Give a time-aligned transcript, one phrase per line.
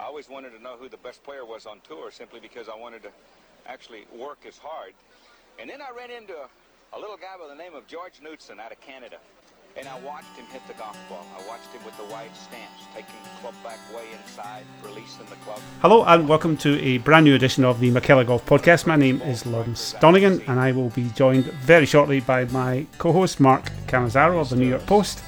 [0.00, 2.76] I always wanted to know who the best player was on tour simply because I
[2.76, 3.10] wanted to
[3.66, 4.94] actually work as hard.
[5.60, 6.48] And then I ran into a,
[6.96, 9.18] a little guy by the name of George Knudson out of Canada.
[9.76, 11.26] And I watched him hit the golf ball.
[11.38, 15.36] I watched him with the white stance, taking the club back way inside, releasing the
[15.44, 15.60] club.
[15.82, 18.86] Hello and welcome to a brand new edition of the McKellar Golf Podcast.
[18.86, 23.38] My name is Lawrence Donegan and I will be joined very shortly by my co-host
[23.38, 25.22] Mark Cannizzaro of the New York Post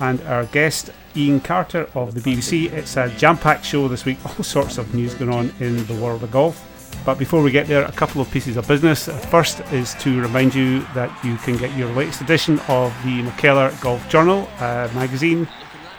[0.00, 2.72] and our guest Ian Carter of the BBC.
[2.72, 6.22] It's a jam-packed show this week, all sorts of news going on in the world
[6.22, 6.64] of golf.
[7.04, 9.08] But before we get there, a couple of pieces of business.
[9.30, 13.80] First is to remind you that you can get your latest edition of the McKellar
[13.80, 15.48] Golf Journal uh, magazine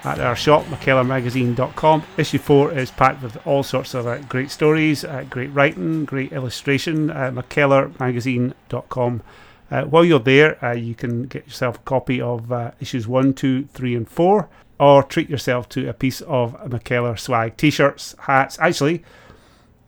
[0.04, 2.04] at our shop, mckellarmagazine.com.
[2.18, 6.32] Issue 4 is packed with all sorts of uh, great stories, uh, great writing, great
[6.32, 7.10] illustration.
[7.10, 9.22] Uh, mckellarmagazine.com.
[9.72, 13.34] Uh, while you're there, uh, you can get yourself a copy of uh, issues 1,
[13.34, 18.16] 2, 3, and 4, or treat yourself to a piece of McKellar swag t shirts,
[18.20, 18.58] hats.
[18.60, 19.04] Actually,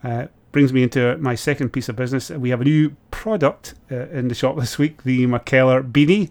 [0.04, 2.30] uh, brings me into my second piece of business.
[2.30, 6.30] We have a new product uh, in the shop this week, the McKellar Beanie.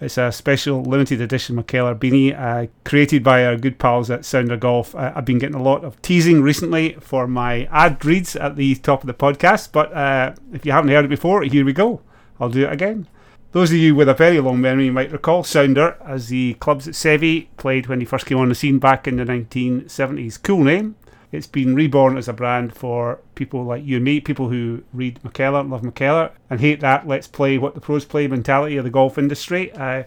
[0.00, 4.56] It's a special limited edition McKellar beanie uh, created by our good pals at Sounder
[4.56, 4.94] Golf.
[4.94, 8.74] Uh, I've been getting a lot of teasing recently for my ad reads at the
[8.74, 12.02] top of the podcast, but uh, if you haven't heard it before, here we go.
[12.40, 13.06] I'll do it again.
[13.52, 16.94] Those of you with a very long memory might recall Sounder as the clubs that
[16.94, 20.42] Seve played when he first came on the scene back in the 1970s.
[20.42, 20.96] Cool name.
[21.30, 25.20] It's been reborn as a brand for people like you and me, people who read
[25.22, 28.90] McKellar, love McKellar, and hate that let's play what the pros play mentality of the
[28.90, 29.72] golf industry.
[29.72, 30.04] Uh,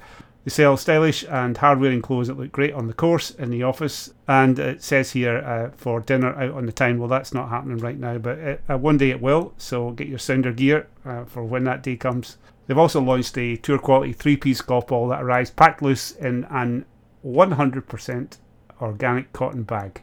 [0.48, 3.64] they sell stylish and hard wearing clothes that look great on the course, in the
[3.64, 7.00] office, and it says here uh, for dinner out on the town.
[7.00, 10.08] Well, that's not happening right now, but it, uh, one day it will, so get
[10.08, 12.38] your sounder gear uh, for when that day comes.
[12.66, 16.46] They've also launched a tour quality three piece golf ball that arrives packed loose in
[16.46, 16.86] an
[17.26, 18.38] 100%
[18.82, 20.00] organic cotton bag.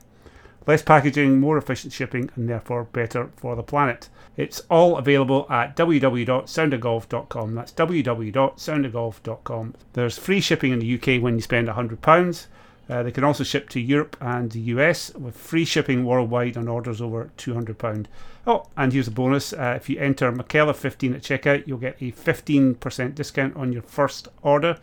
[0.66, 4.10] Less packaging, more efficient shipping, and therefore better for the planet.
[4.36, 7.54] It's all available at www.soundergolf.com.
[7.54, 9.74] That's www.soundergolf.com.
[9.92, 12.46] There's free shipping in the UK when you spend £100.
[12.88, 16.68] Uh, they can also ship to Europe and the US with free shipping worldwide on
[16.68, 18.06] orders over £200.
[18.46, 22.12] Oh, and here's a bonus uh, if you enter McKellar15 at checkout, you'll get a
[22.12, 24.78] 15% discount on your first order.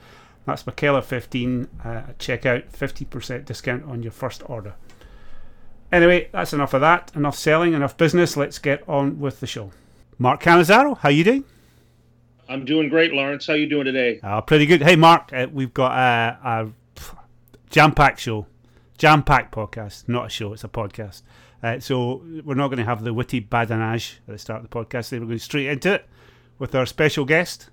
[0.46, 4.74] That's McKellar15 uh, at checkout, 50% discount on your first order.
[5.91, 7.12] Anyway, that's enough of that.
[7.16, 8.38] Enough selling, enough business.
[8.38, 9.72] Let's get on with the show.
[10.18, 11.44] Mark Cannizzaro, how you doing?
[12.47, 13.47] I'm doing great, Lawrence.
[13.47, 14.19] How you doing today?
[14.22, 14.81] Uh, pretty good.
[14.81, 16.68] Hey, Mark, uh, we've got a, a
[17.69, 18.46] jam-packed show,
[18.97, 20.07] jam-packed podcast.
[20.07, 21.24] Not a show; it's a podcast.
[21.63, 24.75] Uh, so we're not going to have the witty badinage at the start of the
[24.75, 25.12] podcast.
[25.12, 26.07] We're going straight into it
[26.59, 27.69] with our special guest,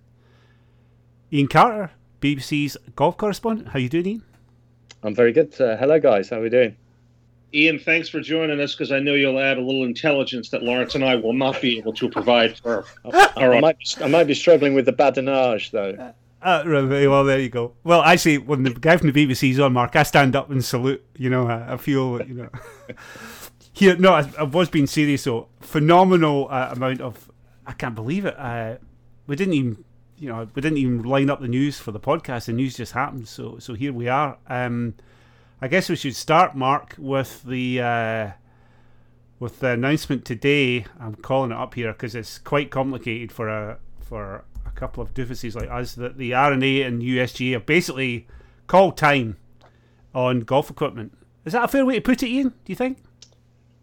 [1.33, 1.91] Ian Carter,
[2.21, 3.69] BBC's golf correspondent.
[3.69, 4.23] How you doing, Ian?
[5.03, 5.59] I'm very good.
[5.61, 6.31] Uh, hello, guys.
[6.31, 6.77] How are we doing?
[7.55, 10.95] Ian, thanks for joining us because I know you'll add a little intelligence that Lawrence
[10.95, 13.55] and I will not be able to provide for our.
[13.55, 16.13] I, might be, I might be struggling with the badinage, though.
[16.41, 17.73] Uh, well, there you go.
[17.85, 21.05] Well, actually, when the guy from the BBC's on, Mark, I stand up and salute.
[21.17, 22.49] You know, I, I feel, you know.
[23.73, 25.23] Here, no, I, I, was being serious.
[25.23, 27.31] So, phenomenal uh, amount of.
[27.67, 28.39] I can't believe it.
[28.39, 28.77] Uh,
[29.27, 29.85] we didn't even,
[30.17, 32.47] you know, we didn't even line up the news for the podcast.
[32.47, 33.29] The news just happened.
[33.29, 34.39] So, so here we are.
[34.49, 34.95] Um,
[35.61, 38.31] I guess we should start, Mark, with the uh,
[39.41, 40.85] with the announcement today.
[41.01, 45.13] I'm calling it up here because it's quite complicated for a for a couple of
[45.15, 45.97] doofuses like us.
[45.97, 48.29] That the R&A and USGA have basically
[48.69, 49.37] called time
[50.15, 51.19] on golf equipment.
[51.45, 52.51] Is that a fair way to put it, Ian?
[52.51, 52.99] Do you think?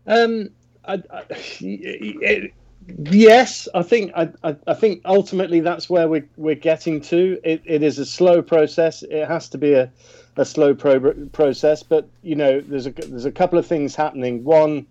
[0.07, 0.51] Um,
[0.85, 2.53] I, I, it,
[2.87, 7.37] yes, I think I, I, think ultimately that's where we're we're getting to.
[7.43, 9.03] It, it is a slow process.
[9.03, 9.91] It has to be a
[10.37, 11.83] a slow pro- process.
[11.83, 14.43] But you know, there's a there's a couple of things happening.
[14.43, 14.85] One,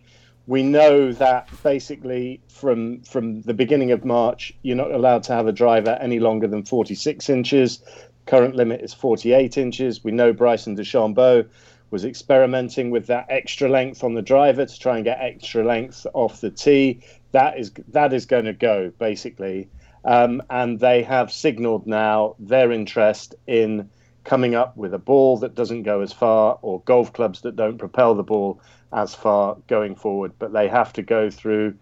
[0.46, 5.46] we know that basically from from the beginning of March, you're not allowed to have
[5.46, 7.80] a driver any longer than 46 inches.
[8.26, 10.02] Current limit is 48 inches.
[10.02, 11.46] We know Bryson DeChambeau
[11.90, 16.06] was experimenting with that extra length on the driver to try and get extra length
[16.12, 17.00] off the tee.
[17.32, 19.68] That is that is going to go basically,
[20.04, 23.90] um, and they have signalled now their interest in
[24.24, 27.78] coming up with a ball that doesn't go as far or golf clubs that don't
[27.78, 28.60] propel the ball
[28.92, 30.32] as far going forward.
[30.38, 31.74] But they have to go through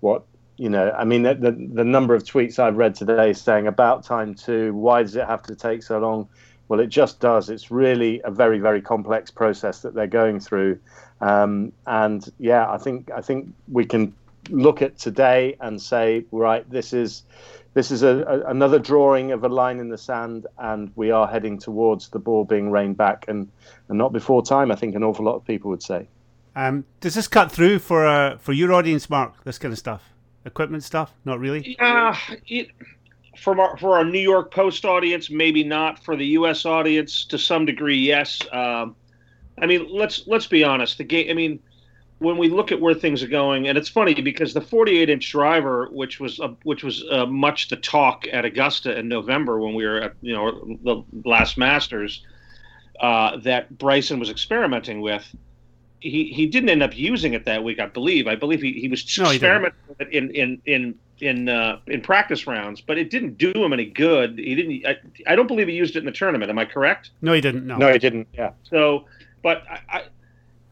[0.00, 0.24] what
[0.56, 0.90] you know.
[0.92, 4.72] I mean, the, the, the number of tweets I've read today saying about time to
[4.74, 6.28] why does it have to take so long?
[6.68, 7.50] Well, it just does.
[7.50, 10.78] It's really a very very complex process that they're going through.
[11.20, 14.14] Um, and yeah, I think I think we can
[14.48, 17.24] look at today and say, right, this is
[17.74, 21.26] this is a, a, another drawing of a line in the sand, and we are
[21.26, 23.48] heading towards the ball being reined back, and,
[23.88, 24.70] and not before time.
[24.70, 26.08] I think an awful lot of people would say.
[26.56, 29.44] Um, does this cut through for uh, for your audience, Mark?
[29.44, 30.02] This kind of stuff,
[30.44, 31.12] equipment stuff?
[31.24, 31.76] Not really.
[31.78, 32.14] Uh,
[32.48, 32.70] it,
[33.38, 36.02] for our, for our New York Post audience, maybe not.
[36.04, 36.66] For the U.S.
[36.66, 38.40] audience, to some degree, yes.
[38.52, 38.96] Um,
[39.58, 40.98] I mean, let's let's be honest.
[40.98, 41.30] The game.
[41.30, 41.60] I mean,
[42.20, 45.88] when we look at where things are going, and it's funny because the 48-inch driver,
[45.90, 49.86] which was uh, which was uh, much the talk at Augusta in November when we
[49.86, 52.24] were at you know the last Masters,
[53.00, 55.34] uh, that Bryson was experimenting with
[56.00, 58.26] he he didn't end up using it that week, I believe.
[58.26, 62.02] I believe he, he was no, experimenting with it in in in in uh, in
[62.02, 64.38] practice rounds, but it didn't do him any good.
[64.38, 64.86] He didn't.
[64.86, 66.50] I, I don't believe he used it in the tournament.
[66.50, 67.10] Am I correct?
[67.22, 67.66] No, he didn't.
[67.66, 68.28] No, no, he didn't.
[68.34, 68.52] Yeah.
[68.62, 69.06] So,
[69.42, 70.02] but I, I,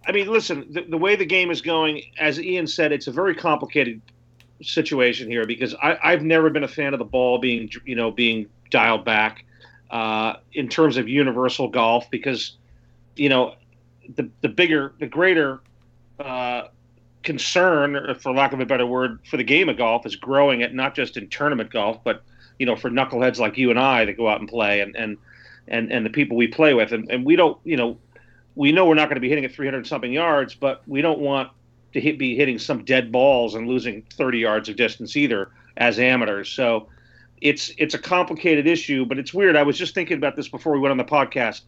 [0.09, 3.13] I mean, listen, the, the way the game is going, as Ian said, it's a
[3.13, 4.01] very complicated
[4.63, 8.11] situation here because I, I've never been a fan of the ball being you know
[8.11, 9.45] being dialed back
[9.91, 12.57] uh, in terms of universal golf because
[13.17, 13.55] you know
[14.17, 15.61] the the bigger, the greater
[16.19, 16.63] uh,
[17.23, 20.75] concern, for lack of a better word, for the game of golf is growing it
[20.75, 22.23] not just in tournament golf, but
[22.59, 25.19] you know, for knuckleheads like you and I that go out and play, and and
[25.69, 27.99] and, and the people we play with, and, and we don't, you know,
[28.59, 31.21] we know we're not going to be hitting at 300 something yards, but we don't
[31.21, 31.51] want
[31.93, 36.01] to hit, be hitting some dead balls and losing 30 yards of distance either as
[36.01, 36.49] amateurs.
[36.49, 36.89] So
[37.41, 39.55] it's it's a complicated issue, but it's weird.
[39.55, 41.61] I was just thinking about this before we went on the podcast.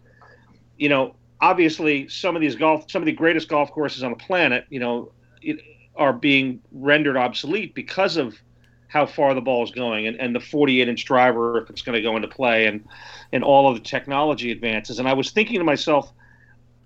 [0.79, 4.17] You know, obviously some of these golf some of the greatest golf courses on the
[4.17, 5.11] planet you know
[5.97, 8.37] are being rendered obsolete because of
[8.89, 11.95] how far the ball is going and, and the 48 inch driver if it's going
[11.95, 12.85] to go into play and
[13.33, 16.13] and all of the technology advances and i was thinking to myself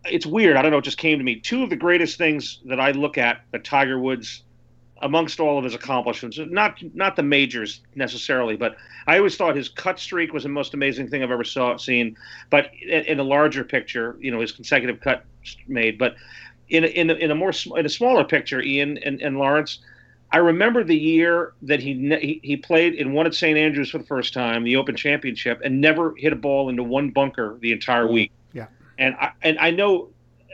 [0.07, 2.61] it's weird i don't know it just came to me two of the greatest things
[2.65, 4.45] that i look at that tiger woods
[5.03, 6.39] amongst all of his accomplishments.
[6.39, 10.75] Not not the majors necessarily, but I always thought his cut streak was the most
[10.75, 12.17] amazing thing I've ever saw seen.
[12.51, 15.25] But in, in a larger picture, you know, his consecutive cut
[15.69, 15.99] made.
[15.99, 16.17] But
[16.71, 19.79] in a, in a, in a more in a smaller picture, Ian and, and Lawrence.
[20.33, 23.99] I remember the year that he, he he played and won at St Andrews for
[23.99, 27.71] the first time, the Open Championship, and never hit a ball into one bunker the
[27.71, 28.15] entire mm-hmm.
[28.15, 28.33] week.
[28.99, 30.11] And I and I know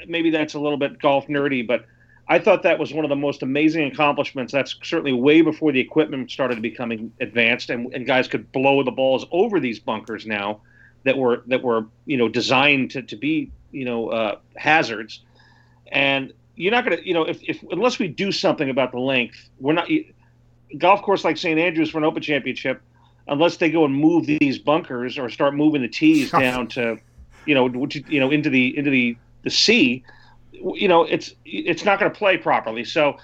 [0.07, 1.85] maybe that's a little bit golf nerdy, but
[2.29, 4.53] I thought that was one of the most amazing accomplishments.
[4.53, 8.93] That's certainly way before the equipment started becoming advanced, and, and guys could blow the
[8.93, 10.61] balls over these bunkers now
[11.05, 15.21] that were that were you know designed to, to be you know uh, hazards.
[15.91, 19.01] And you're not going to you know if, if unless we do something about the
[19.01, 19.89] length, we're not
[20.79, 22.81] golf course like St Andrews for an Open Championship.
[23.27, 26.99] Unless they go and move these bunkers or start moving the tees down to,
[27.47, 27.69] you know,
[28.09, 30.05] you know, into the into the the sea,
[30.53, 32.85] you know, it's it's not going to play properly.
[32.85, 33.17] So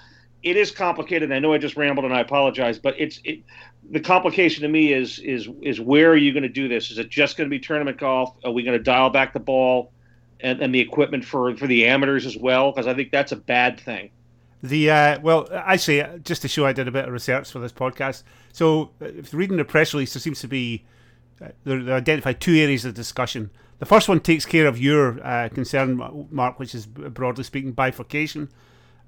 [0.43, 1.31] it is complicated.
[1.31, 3.41] I know I just rambled and I apologize, but it's it,
[3.89, 6.91] the complication to me is is is where are you going to do this?
[6.91, 8.35] Is it just going to be tournament golf?
[8.43, 9.91] Are we going to dial back the ball
[10.39, 12.71] and, and the equipment for for the amateurs as well?
[12.71, 14.09] Because I think that's a bad thing.
[14.63, 17.71] The uh, well, actually, just to show I did a bit of research for this
[17.71, 18.23] podcast.
[18.53, 20.83] So, if reading the press release, there seems to be
[21.41, 23.51] uh, they identified two areas of discussion.
[23.79, 28.49] The first one takes care of your uh, concern, Mark, which is broadly speaking bifurcation.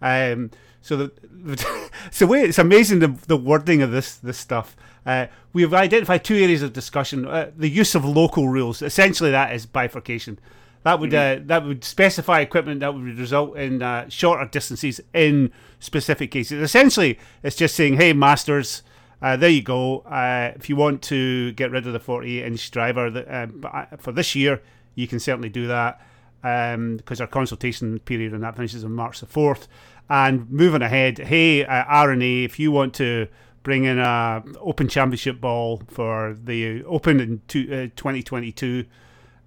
[0.02, 0.52] Um,
[0.82, 4.78] so the, the so way it's amazing the, the wording of this this stuff.
[5.06, 8.82] Uh, we have identified two areas of discussion: uh, the use of local rules.
[8.82, 10.40] Essentially, that is bifurcation.
[10.84, 11.44] That would mm-hmm.
[11.44, 16.62] uh, that would specify equipment that would result in uh, shorter distances in specific cases.
[16.62, 18.84] Essentially, it's just saying, "Hey, masters,
[19.22, 20.00] uh, there you go.
[20.00, 24.36] Uh, if you want to get rid of the 48 inch driver uh, for this
[24.36, 24.62] year,
[24.96, 26.02] you can certainly do that
[26.42, 29.68] because um, our consultation period on that finishes on March the 4th.
[30.10, 33.28] And moving ahead, hey, uh, R&A, if you want to
[33.62, 38.86] bring in a Open Championship ball for the Open in two, 2022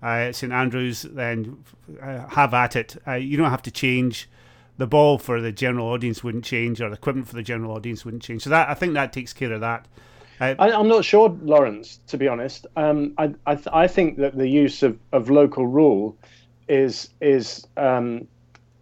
[0.02, 1.64] uh, uh, St Andrews, then
[2.00, 2.96] have at it.
[3.18, 4.28] you don't have to change
[4.78, 8.04] the ball for the general audience wouldn't change, or the equipment for the general audience
[8.04, 8.42] wouldn't change.
[8.42, 9.86] So that I think that takes care of that.
[10.40, 12.00] Uh, I, am not sure, Lawrence.
[12.08, 15.66] To be honest, um, I I, th- I, think that the use of, of local
[15.66, 16.16] rule
[16.68, 18.26] is is um,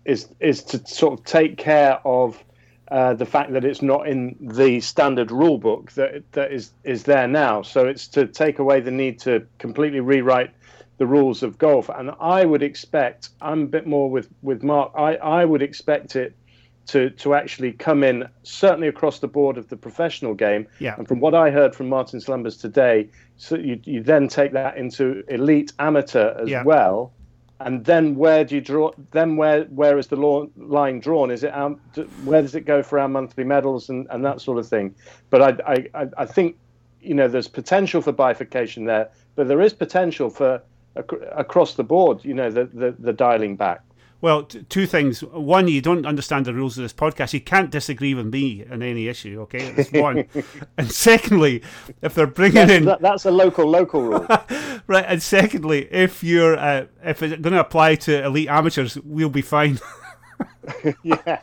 [0.04, 2.42] is is to sort of take care of
[2.90, 7.02] uh, the fact that it's not in the standard rule book that that is is
[7.04, 7.62] there now.
[7.62, 10.52] So it's to take away the need to completely rewrite
[11.00, 11.88] the rules of golf.
[11.88, 16.14] And I would expect, I'm a bit more with, with Mark, I, I would expect
[16.14, 16.36] it
[16.88, 20.66] to, to actually come in certainly across the board of the professional game.
[20.78, 20.96] Yeah.
[20.98, 24.76] And from what I heard from Martin Slumbers today, so you, you then take that
[24.76, 26.64] into elite amateur as yeah.
[26.64, 27.14] well.
[27.60, 28.90] And then where do you draw?
[29.12, 31.30] Then where where is the law, line drawn?
[31.30, 31.70] Is it our,
[32.24, 34.94] where does it go for our monthly medals and, and that sort of thing?
[35.28, 36.56] But I, I I think
[37.02, 40.62] you know there's potential for bifurcation there, but there is potential for
[40.96, 43.82] ac- across the board, you know, the, the, the dialing back.
[44.22, 45.20] Well, t- two things.
[45.22, 47.32] One, you don't understand the rules of this podcast.
[47.32, 49.40] You can't disagree with me on any issue.
[49.42, 50.26] Okay, that's one.
[50.76, 51.62] and secondly,
[52.02, 54.26] if they're bringing That's, in that, that's a local local rule.
[54.86, 59.30] right, and secondly, if you're uh, if it's going to apply to elite amateurs, we'll
[59.30, 59.78] be fine.
[61.02, 61.40] yeah.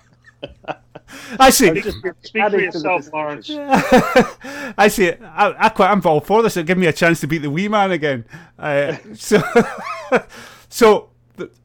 [1.40, 1.82] I see.
[1.82, 3.12] Speak for Adding to yourself.
[3.14, 3.50] Lawrence.
[3.52, 5.12] I see.
[5.12, 5.90] I, I quite.
[5.92, 6.58] I'm all for this.
[6.58, 8.26] It'll give me a chance to beat the wee man again.
[8.60, 9.42] Uh, so,
[10.70, 11.10] so,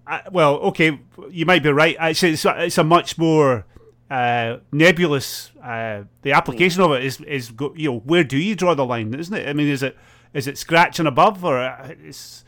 [0.07, 0.99] I- well, okay,
[1.31, 1.97] you might be right.
[1.99, 3.67] Actually, it's, a- it's a much more
[4.11, 5.51] uh, nebulous.
[5.63, 8.85] Uh, the application of it is is go, you know where do you draw the
[8.85, 9.49] line, isn't it?
[9.49, 9.97] I mean, is it
[10.35, 12.45] is it scratching above, or uh, it's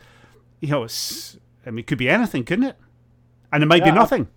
[0.61, 2.77] you know, it's I mean, it could be anything, couldn't it?
[3.53, 4.29] And it might Yeah, be I- nothing.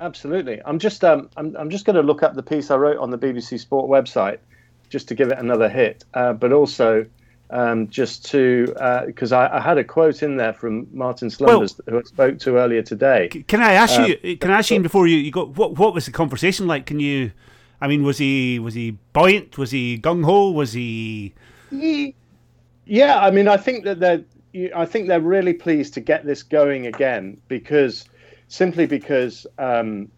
[0.00, 0.60] Absolutely.
[0.64, 3.10] I'm just um, I'm, I'm just going to look up the piece I wrote on
[3.10, 4.38] the BBC Sport website
[4.90, 7.06] just to give it another hit, uh, but also
[7.50, 8.74] um, just to
[9.06, 12.56] because I, I had a quote in there from Martin Slumbers who I spoke to
[12.58, 13.28] earlier today.
[13.32, 14.36] C- Can I ask Uh, you?
[14.36, 15.46] Can I ask you before you, you go?
[15.46, 16.86] What what was the conversation like?
[16.86, 17.30] Can you?
[17.80, 19.56] I mean, was he was he buoyant?
[19.58, 20.50] Was he gung ho?
[20.50, 21.34] Was he?
[22.86, 24.24] Yeah, I mean, I think that they're
[24.74, 28.04] I think they're really pleased to get this going again because
[28.54, 30.08] simply because um,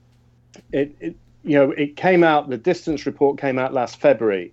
[0.71, 4.53] it, it you know it came out the distance report came out last February,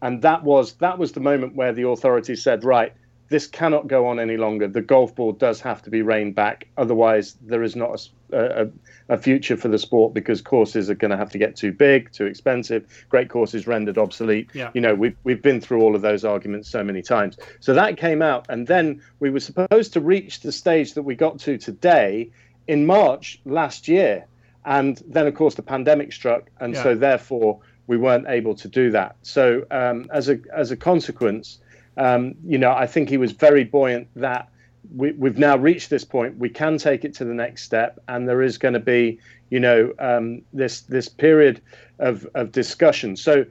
[0.00, 2.92] and that was that was the moment where the authorities said right
[3.28, 4.66] this cannot go on any longer.
[4.68, 9.56] The golf ball does have to be reined back, otherwise there is not a future
[9.56, 13.06] for the sport because courses are going to have to get too big, too expensive.
[13.08, 14.50] Great courses rendered obsolete.
[14.54, 14.70] Yeah.
[14.74, 17.36] You know, we've we've been through all of those arguments so many times.
[17.60, 21.14] So that came out, and then we were supposed to reach the stage that we
[21.14, 22.30] got to today
[22.68, 24.24] in March last year,
[24.64, 26.82] and then of course the pandemic struck, and Yeah.
[26.82, 29.16] so therefore we weren't able to do that.
[29.22, 31.58] So um, as a as a consequence,
[31.96, 34.48] um, you know, I think he was very buoyant that
[34.96, 36.38] we, we've now reached this point.
[36.38, 39.18] We can take it to the next step, and there is going to be,
[39.50, 41.60] you know, um, this this period
[41.98, 43.16] of of discussion.
[43.16, 43.44] So,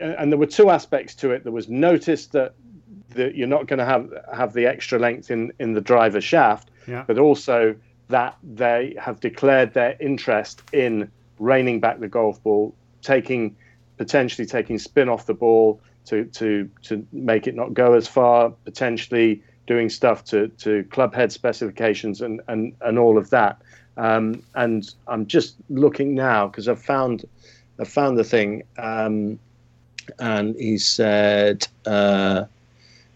[0.00, 1.44] and there were two aspects to it.
[1.44, 2.54] There was notice that
[3.14, 6.70] that you're not going to have have the extra length in in the driver shaft,
[6.88, 7.04] Yeah.
[7.06, 7.74] but also
[8.12, 13.56] that they have declared their interest in reining back the golf ball, taking
[13.96, 18.50] potentially taking spin off the ball to to to make it not go as far,
[18.64, 23.60] potentially doing stuff to to club head specifications and and and all of that.
[23.96, 27.24] Um, and I'm just looking now because I've found
[27.80, 29.38] I found the thing, um,
[30.18, 31.66] and he said.
[31.86, 32.44] Uh,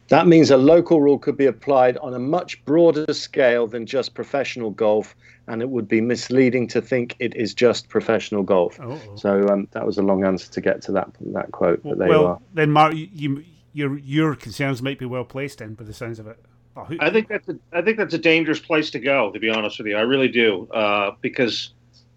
[0.09, 4.15] that means a local rule could be applied on a much broader scale than just
[4.15, 5.17] professional golf,
[5.49, 8.79] and it would be misleading to think it is just professional golf.
[8.81, 11.99] Oh, So um, that was a long answer to get to that that quote, but
[11.99, 12.41] there you well, are.
[12.55, 16.19] then, Mark, you, you your your concerns might be well placed in, by the sounds
[16.19, 16.39] of it.
[16.77, 19.33] Oh, who, I think that's a, I think that's a dangerous place to go.
[19.33, 20.69] To be honest with you, I really do.
[20.73, 21.73] Uh, because,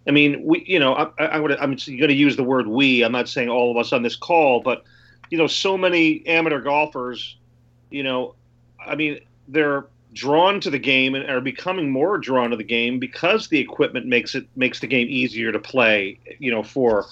[0.08, 3.03] I mean, we, you know, I, I, I'm I'm going to use the word we.
[3.03, 4.84] I'm not saying all of us on this call, but
[5.29, 7.38] you know, so many amateur golfers,
[7.89, 8.36] you know,
[8.86, 13.00] I mean, they're drawn to the game and are becoming more drawn to the game
[13.00, 16.19] because the equipment makes it makes the game easier to play.
[16.39, 17.05] You know, for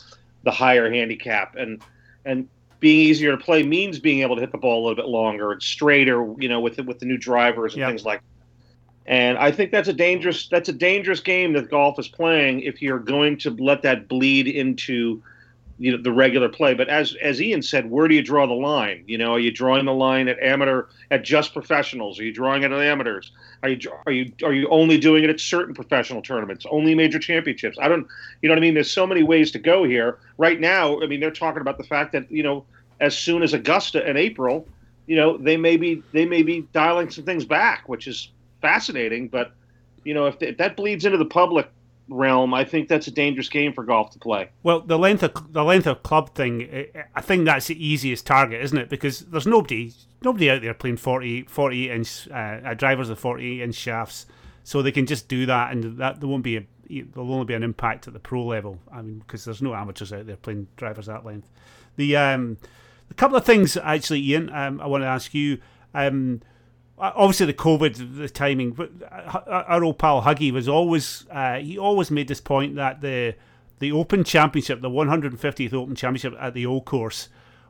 [0.43, 1.81] the higher handicap and
[2.25, 2.47] and
[2.79, 5.51] being easier to play means being able to hit the ball a little bit longer
[5.51, 7.87] and straighter, you know, with the, with the new drivers and Yeah.
[7.87, 8.21] things like.
[9.07, 12.81] And I think that's a dangerous that's a dangerous game that golf is playing if
[12.81, 15.23] you're going to let that bleed into
[15.79, 16.73] you know the regular play.
[16.73, 19.03] But as as Ian said, where do you draw the line?
[19.07, 22.19] You know, are you drawing the line at amateur at just professionals?
[22.19, 23.31] Are you drawing it at amateurs?
[23.63, 27.19] Are you are you are you only doing it at certain professional tournaments, only major
[27.19, 27.77] championships?
[27.79, 28.07] I don't,
[28.41, 28.73] you know what I mean.
[28.73, 30.17] There's so many ways to go here.
[30.37, 32.65] Right now, I mean, they're talking about the fact that you know,
[32.99, 34.67] as soon as Augusta in April,
[35.05, 38.31] you know, they may be they may be dialing some things back, which is
[38.61, 39.27] fascinating.
[39.27, 39.51] But
[40.03, 41.69] you know, if, if that bleeds into the public
[42.09, 44.49] realm, I think that's a dangerous game for golf to play.
[44.63, 48.63] well, the length of the length of club thing, I- think that's the easiest target,
[48.63, 48.89] isn't it?
[48.89, 53.61] Because there's nobody nobody out there playing 40, 48 inch uh, uh, drivers with 48
[53.61, 54.25] inch shafts,
[54.63, 57.53] so they can just do that, and that there won't be a there'll only be
[57.53, 58.79] an impact at the pro level.
[58.91, 61.49] I mean, because there's no amateurs out there playing drivers that length.
[61.97, 62.57] The um,
[63.11, 64.49] a couple of things actually, Ian.
[64.53, 65.59] Um, I want to ask you.
[65.93, 66.41] Um,
[66.97, 71.77] obviously the COVID, the timing, but uh, our old pal Huggy was always uh, he
[71.77, 73.35] always made this point that the
[73.79, 77.29] the Open Championship, the 150th Open Championship at the Old Course,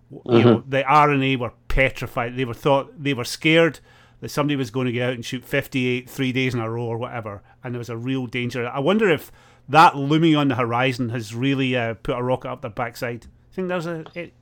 [0.09, 2.37] w you know, the R&A were petrified.
[2.37, 3.79] They were thought they were scared
[4.21, 6.85] that somebody was going to get out and shoot 58 three days in a row
[6.85, 8.67] or whatever, and there was a real danger.
[8.67, 9.31] I wonder if
[9.69, 13.27] that looming on the horizon has really uh, put a rocket up their backside.
[13.51, 14.33] I think there's a it,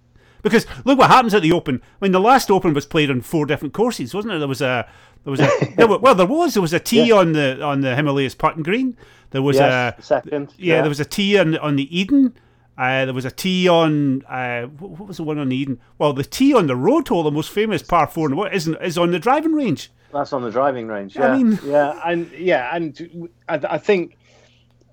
[0.45, 1.81] because look what happens at the Open.
[1.83, 4.37] I mean, the last Open was played on four different courses, wasn't it?
[4.39, 4.87] There was a
[5.25, 7.81] there was a there were, well, there was there was a tee on the on
[7.81, 8.95] the Himalayas putting green.
[9.31, 10.53] There was Yes, a second.
[10.57, 12.33] yeah, there was a tee on on the Eden.
[12.77, 15.79] Uh, there was a tee on uh, what was the one on the Eden?
[15.97, 18.77] Well, the tee on the road hole, the most famous par four, and what isn't
[18.81, 19.91] is on the driving range.
[20.13, 21.17] That's on the driving range.
[21.17, 24.17] I Yeah, mean- yeah, and yeah, and I, I think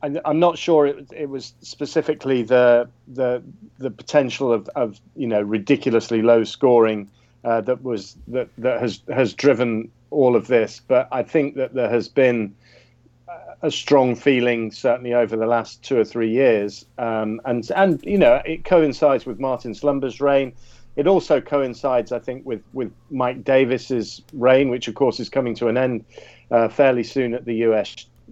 [0.03, 3.43] I, I'm not sure it, it was specifically the the
[3.79, 7.11] the potential of, of you know ridiculously low scoring
[7.45, 11.75] uh, that was that that has has driven all of this, but I think that
[11.75, 12.55] there has been
[13.63, 18.19] a strong feeling certainly over the last two or three years, um, and and you
[18.19, 20.53] know it coincides with Martin Slumber's reign.
[20.95, 25.55] It also coincides, I think, with with Mike Davis's reign, which of course is coming
[25.57, 26.05] to an end
[26.51, 27.55] uh, fairly soon at the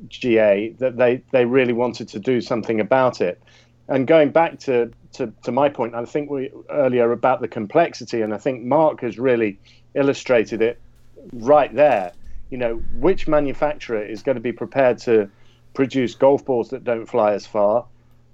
[0.08, 0.78] USGA.
[0.78, 3.40] That they they really wanted to do something about it.
[3.88, 8.22] And going back to to, to my point, I think we earlier about the complexity,
[8.22, 9.58] and I think Mark has really
[9.94, 10.78] illustrated it
[11.32, 12.12] right there.
[12.50, 15.30] You know, which manufacturer is going to be prepared to
[15.74, 17.86] produce golf balls that don't fly as far,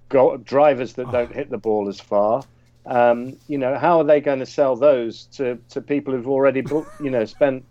[0.09, 2.43] go- drivers that don't hit the ball as far?
[2.87, 6.61] Um, you know, how are they going to sell those to, to people who've already,
[6.61, 7.65] book, you know, spent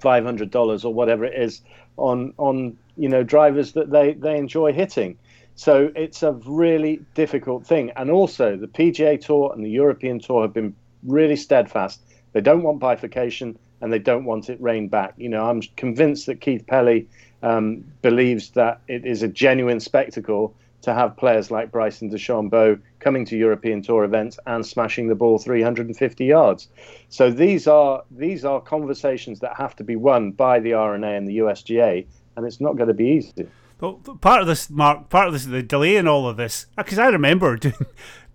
[0.00, 1.62] five hundred dollars or whatever it is
[1.96, 5.18] on on you know drivers that they they enjoy hitting?
[5.56, 7.92] So it's a really difficult thing.
[7.96, 10.74] And also, the PGA Tour and the European Tour have been
[11.04, 12.00] really steadfast.
[12.32, 15.14] They don't want bifurcation and they don't want it reined back.
[15.16, 17.06] You know, I'm convinced that Keith Pelley
[17.42, 23.24] um, believes that it is a genuine spectacle to have players like Bryson DeChambeau coming
[23.26, 26.68] to European Tour events and smashing the ball 350 yards.
[27.08, 31.26] So these are these are conversations that have to be won by the R&A and
[31.26, 33.48] the USGA, and it's not going to be easy.
[33.80, 36.98] Well, part of this, Mark, part of this, the delay in all of this, because
[36.98, 37.74] I remember doing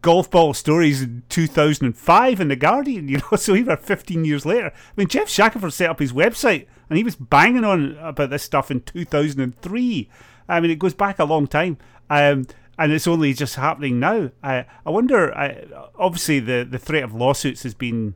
[0.02, 4.68] golf ball stories in 2005 in the Guardian, you know, so even 15 years later.
[4.68, 8.44] I mean, Geoff Shackelford set up his website and he was banging on about this
[8.44, 10.10] stuff in 2003.
[10.48, 11.78] I mean, it goes back a long time.
[12.10, 12.48] Um,
[12.80, 14.32] and it's only just happening now.
[14.42, 15.38] I I wonder.
[15.38, 15.66] I,
[15.98, 18.16] obviously, the, the threat of lawsuits has been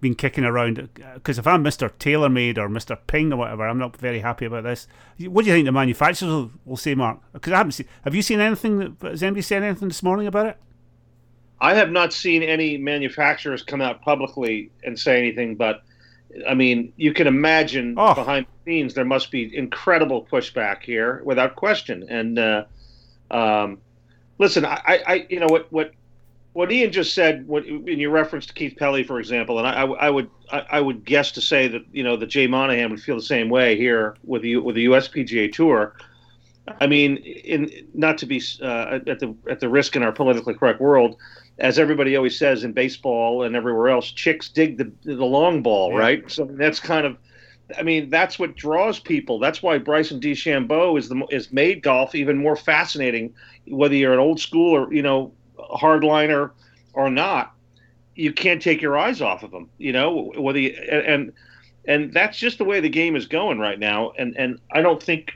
[0.00, 1.90] been kicking around because if I'm Mr.
[1.90, 2.98] TaylorMade or Mr.
[3.06, 4.88] Ping or whatever, I'm not very happy about this.
[5.18, 7.18] What do you think the manufacturers will, will say, Mark?
[7.32, 7.86] Because I haven't seen.
[8.04, 8.78] Have you seen anything?
[8.78, 10.56] That, has anybody said anything this morning about it?
[11.60, 15.82] I have not seen any manufacturers come out publicly and say anything, but
[16.48, 18.14] I mean, you can imagine Oh.
[18.14, 22.06] behind the scenes there must be incredible pushback here, without question.
[22.08, 22.64] And uh,
[23.30, 23.78] um,
[24.38, 25.92] listen, I, I, I, you know what, what,
[26.52, 29.82] what Ian just said, what, in your reference to Keith Pelley, for example, and I,
[29.82, 32.90] I, I would, I, I would guess to say that you know that Jay Monahan
[32.90, 35.94] would feel the same way here with the with the USPGA Tour.
[36.80, 40.54] I mean, in not to be uh, at the at the risk in our politically
[40.54, 41.16] correct world,
[41.58, 45.92] as everybody always says in baseball and everywhere else, chicks dig the the long ball,
[45.92, 45.98] Yeah.
[45.98, 46.30] right?
[46.30, 47.16] So that's kind of,
[47.78, 49.38] I mean, that's what draws people.
[49.38, 53.34] That's why Bryson DeChambeau is the is made golf even more fascinating,
[53.66, 55.32] whether you're an old school or you know
[55.70, 56.50] hardliner
[56.92, 57.54] or not.
[58.14, 60.32] You can't take your eyes off of him, you know.
[60.36, 61.32] Whether you, and and
[61.86, 64.12] and that's just the way the game is going right now.
[64.18, 65.32] And and I don't think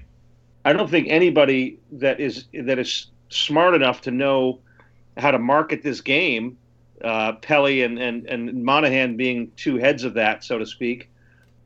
[0.65, 4.61] I don't think anybody that is that is smart enough to know
[5.17, 6.57] how to market this game,
[7.03, 11.09] uh, Pelley and, and, and Monahan being two heads of that, so to speak,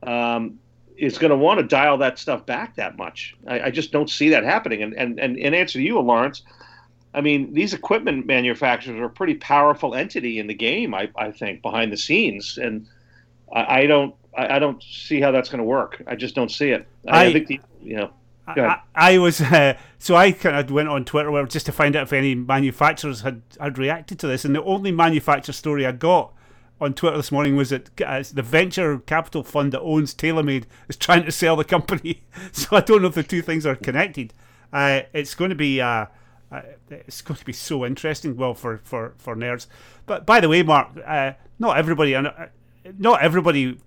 [0.03, 0.59] um,
[0.97, 3.35] is going to want to dial that stuff back that much.
[3.47, 4.83] I, I just don't see that happening.
[4.83, 6.43] And, and, and in answer to you, Lawrence,
[7.13, 11.31] I mean, these equipment manufacturers are a pretty powerful entity in the game, I, I
[11.31, 12.57] think, behind the scenes.
[12.57, 12.87] And
[13.53, 16.01] I, I don't I, I don't see how that's going to work.
[16.07, 16.87] I just don't see it.
[17.07, 18.11] I, I think, the, you know,
[18.47, 18.79] I.
[18.95, 22.13] I was uh, so I kind of went on Twitter just to find out if
[22.13, 26.33] any manufacturers had had reacted to this, and the only manufacturer story I got
[26.81, 30.95] on Twitter this morning was that uh, the venture capital fund that owns TaylorMade is
[30.95, 32.23] trying to sell the company.
[32.51, 34.33] So I don't know if the two things are connected.
[34.71, 36.05] Uh, it's going to be uh, uh,
[36.91, 38.35] it's going to be so interesting.
[38.35, 39.67] Well, for for for nerds.
[40.05, 42.47] But by the way, Mark, uh, not everybody, uh,
[42.97, 43.77] not everybody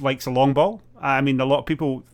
[0.00, 0.82] likes a long ball.
[1.00, 2.04] I mean, a lot of people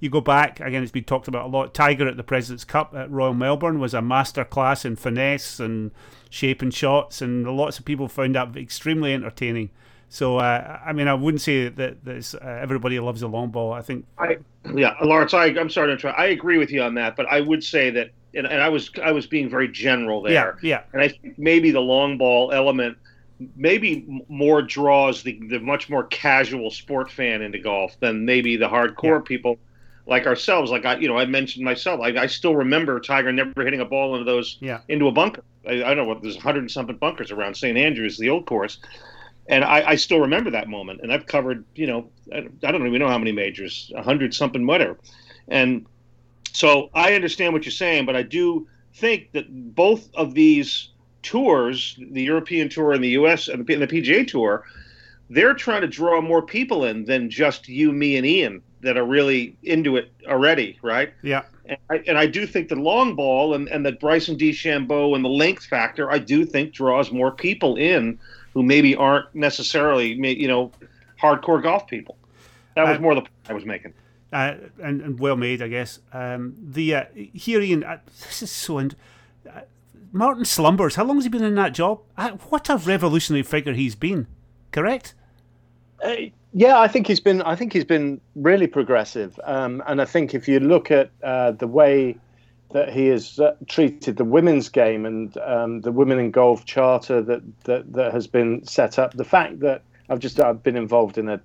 [0.00, 2.94] you go back again it's been talked about a lot tiger at the president's cup
[2.94, 5.92] at royal melbourne was a master class in finesse and
[6.28, 9.70] shaping shots and lots of people found that extremely entertaining
[10.10, 13.72] so uh, i mean i wouldn't say that there's, uh, everybody loves a long ball
[13.72, 14.36] i think I,
[14.72, 16.18] yeah, Lawrence, I, I'm sorry to interrupt.
[16.18, 18.90] I agree with you on that, but I would say that, and, and I was
[19.02, 20.32] I was being very general there.
[20.62, 22.96] yeah yeah And I think maybe the long ball element
[23.56, 28.68] maybe more draws the, the much more casual sport fan into golf than maybe the
[28.68, 29.20] hardcore Yeah.
[29.24, 29.58] people
[30.06, 30.70] like ourselves.
[30.70, 32.00] Like I, you know, I mentioned myself.
[32.00, 34.80] I, I still remember Tiger never hitting a ball into those Yeah.
[34.88, 35.42] into a bunker.
[35.66, 38.30] I, I don't know what there's a hundred and something bunkers around St Andrews, the
[38.30, 38.78] old course.
[39.48, 41.00] And I, I still remember that moment.
[41.02, 44.32] And I've covered, you know, I, I don't even know how many majors, a hundred
[44.32, 44.98] something, whatever.
[45.48, 45.86] And
[46.54, 50.90] So I understand what you're saying, but I do think that both of these
[51.22, 53.48] tours, the European tour and the U.S.
[53.48, 54.64] and the PGA tour,
[55.28, 59.04] they're trying to draw more people in than just you, me, and Ian that are
[59.04, 61.12] really into it already, right?
[61.22, 61.42] Yeah.
[61.66, 65.24] And I, and I do think the long ball and, and the Bryson DeChambeau and
[65.24, 68.18] the length factor, I do think draws more people in
[68.52, 70.70] who maybe aren't necessarily, you know,
[71.20, 72.16] hardcore golf people.
[72.76, 73.94] That was uh, more the point I was making.
[74.34, 76.00] Uh, and, and, well made, I guess.
[76.12, 78.78] Um, the uh, here, Ian, uh, this is so.
[78.78, 78.88] uh,
[80.10, 82.00] Martin Slumbers, how long has he been in that job?
[82.16, 84.26] Uh, what a revolutionary figure he's been.
[84.72, 85.14] Correct?
[86.02, 86.14] Uh,
[86.52, 87.42] yeah, I think he's been.
[87.42, 91.68] I think he's been really progressive, um, and I think if you look at the
[91.68, 92.16] way
[92.72, 97.22] that he has uh, treated the women's game and um, the women in golf charter
[97.22, 101.16] that, that that has been set up, the fact that I've just I've been involved
[101.16, 101.40] in a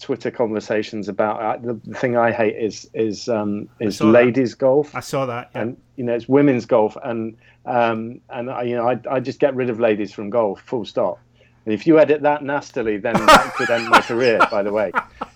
[0.00, 4.58] Twitter conversations about uh, the, the, thing I hate is is um, is ladies that.
[4.58, 4.94] golf.
[4.94, 5.62] I saw that, yeah.
[5.62, 9.40] and you know it's women's golf, and um, and I, you know I I just
[9.40, 11.18] get rid of ladies from golf, full stop.
[11.64, 14.38] And if you edit that nastily, then that could end my career.
[14.50, 14.92] By the way,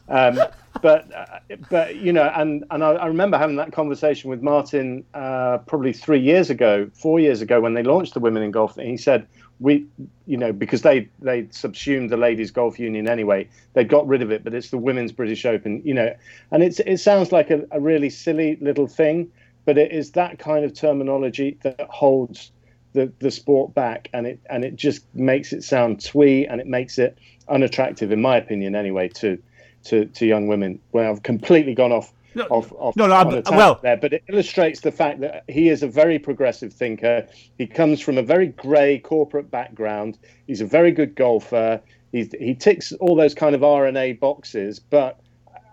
[0.08, 0.38] um,
[0.80, 5.04] but uh, but you know, and and I, I, remember having that conversation with Martin
[5.14, 8.76] uh, probably three years ago, four years ago, when they launched the Women in Golf.
[8.78, 9.26] And he said
[9.62, 9.86] we,
[10.26, 14.32] you know, because they they subsumed the Ladies Golf Union anyway, they got rid of
[14.32, 16.14] it, but it's the Women's British Open, you know,
[16.50, 19.30] and it's it sounds like a, a really silly little thing,
[19.64, 22.50] but it is that kind of terminology that holds
[22.92, 26.66] the, the sport back and it and it just makes it sound twee and it
[26.66, 27.16] makes it
[27.48, 29.40] unattractive in my opinion anyway to
[29.84, 30.80] to, to young women.
[30.90, 34.80] Where I've completely gone off no, off, off no, no, well, there, but it illustrates
[34.80, 37.26] the fact that he is a very progressive thinker.
[37.58, 40.18] He comes from a very grey corporate background.
[40.46, 41.80] He's a very good golfer.
[42.12, 44.78] He's, he ticks all those kind of R&A boxes.
[44.78, 45.20] But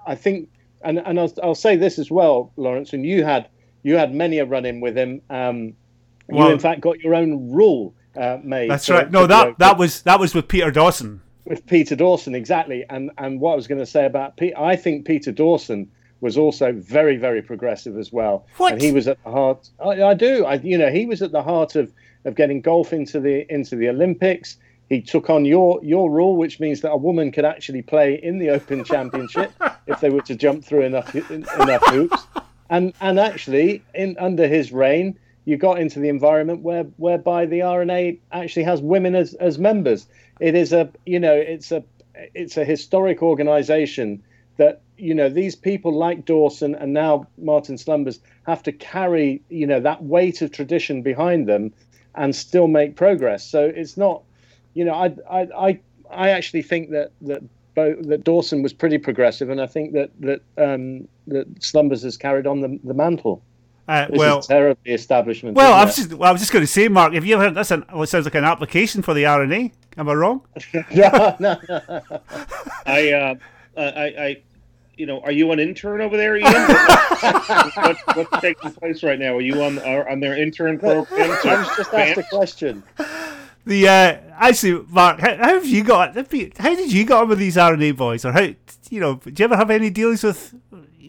[0.08, 0.50] I think,
[0.82, 3.50] and, and I'll, I'll say this as well, Lawrence, and you had
[3.84, 5.22] you had many a run in with him.
[5.30, 5.74] Um,
[6.28, 8.70] well, you in fact got your own rule uh, made.
[8.70, 9.10] That's right.
[9.10, 11.22] No, that that was that was with Peter Dawson.
[11.46, 12.86] With Peter Dawson, exactly.
[12.90, 15.90] And and what I was going to say about Pete, I think Peter Dawson
[16.22, 18.46] was also very very progressive as well.
[18.58, 18.74] What?
[18.74, 19.70] And he was at the heart.
[19.84, 20.46] I, I do.
[20.46, 21.92] I you know he was at the heart of
[22.26, 24.58] of getting golf into the into the Olympics.
[24.90, 28.40] He took on your your rule, which means that a woman could actually play in
[28.40, 29.52] the Open Championship
[29.88, 32.26] if they were to jump through enough enough hoops.
[32.70, 37.64] And and actually, in under his reign, you got into the environment where whereby the
[37.64, 40.08] R&A actually has women as, as members.
[40.40, 41.84] It is a you know it's a
[42.16, 44.24] it's a historic organisation
[44.60, 49.66] that you know these people like Dawson and now Martin Slumbers have to carry you
[49.66, 51.74] know that weight of tradition behind them
[52.16, 53.44] and still make progress.
[53.44, 54.22] So it's not
[54.76, 55.80] you know I I I,
[56.12, 57.42] I actually think that that
[57.76, 62.18] both, that Dawson was pretty progressive, and I think that that um, that Slumbers has
[62.18, 63.42] carried on the, the mantle.
[63.88, 65.56] Uh, well, terribly establishment.
[65.56, 67.46] Well, I was just well, I was just going to say, Mark, have you ever
[67.46, 67.72] heard this?
[67.72, 69.72] An, well, it sounds like an application for the R&A.
[69.98, 70.42] Am I wrong?
[70.94, 71.60] no, no.
[72.86, 73.36] I, uh,
[73.76, 74.42] I, I,
[75.00, 76.52] you know, are you an intern over there, Ian?
[76.52, 79.38] what's, what's taking place right now?
[79.38, 81.32] Are you on on their intern program?
[81.46, 82.84] I was just asked a question.
[83.66, 86.16] The uh, actually, Mark, how, how, have you got?
[86.16, 88.42] How did you get on with these R&A boys, or how
[88.90, 89.16] you know?
[89.16, 90.54] Do you ever have any dealings with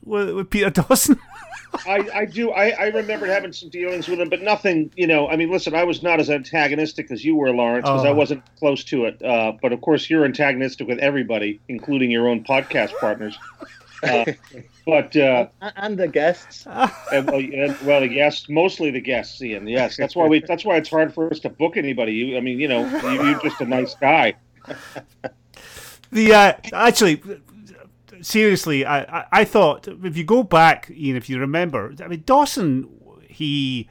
[0.05, 1.19] with, with Peter Dawson?
[1.87, 2.51] I, I do.
[2.51, 4.93] I, I remembered having some dealings with him, but nothing.
[4.97, 8.05] You know, I mean, listen, I was not as antagonistic as you were, Lawrence, because
[8.05, 8.15] I oh.
[8.15, 9.23] wasn't close to it.
[9.23, 13.39] Uh, but of course, you're antagonistic with everybody, including your own podcast partners.
[14.03, 14.25] Uh,
[14.87, 16.67] but uh, and the guests.
[17.13, 19.67] And, and, well, the guests, mostly the guests, Ian.
[19.67, 20.41] Yes, that's why we.
[20.47, 22.13] That's why it's hard for us to book anybody.
[22.13, 24.35] You, I mean, you know, you, you're just a nice guy.
[26.13, 27.23] The uh, actually,
[28.21, 32.25] seriously, I, I, I thought if you go back, Ian, if you remember, I mean
[32.27, 32.89] Dawson,
[33.29, 33.89] he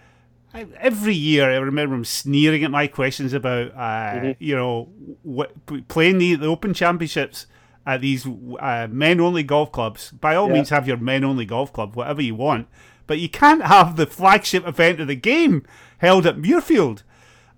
[0.54, 4.32] every year I remember him sneering at my questions about uh, mm-hmm.
[4.40, 4.90] you know
[5.24, 5.54] what,
[5.88, 7.48] playing the, the Open Championships
[7.86, 8.28] at these
[8.60, 10.12] uh, men only golf clubs.
[10.12, 10.54] By all yeah.
[10.54, 12.68] means, have your men only golf club, whatever you want,
[13.08, 15.66] but you can't have the flagship event of the game
[16.00, 17.04] held at Muirfield.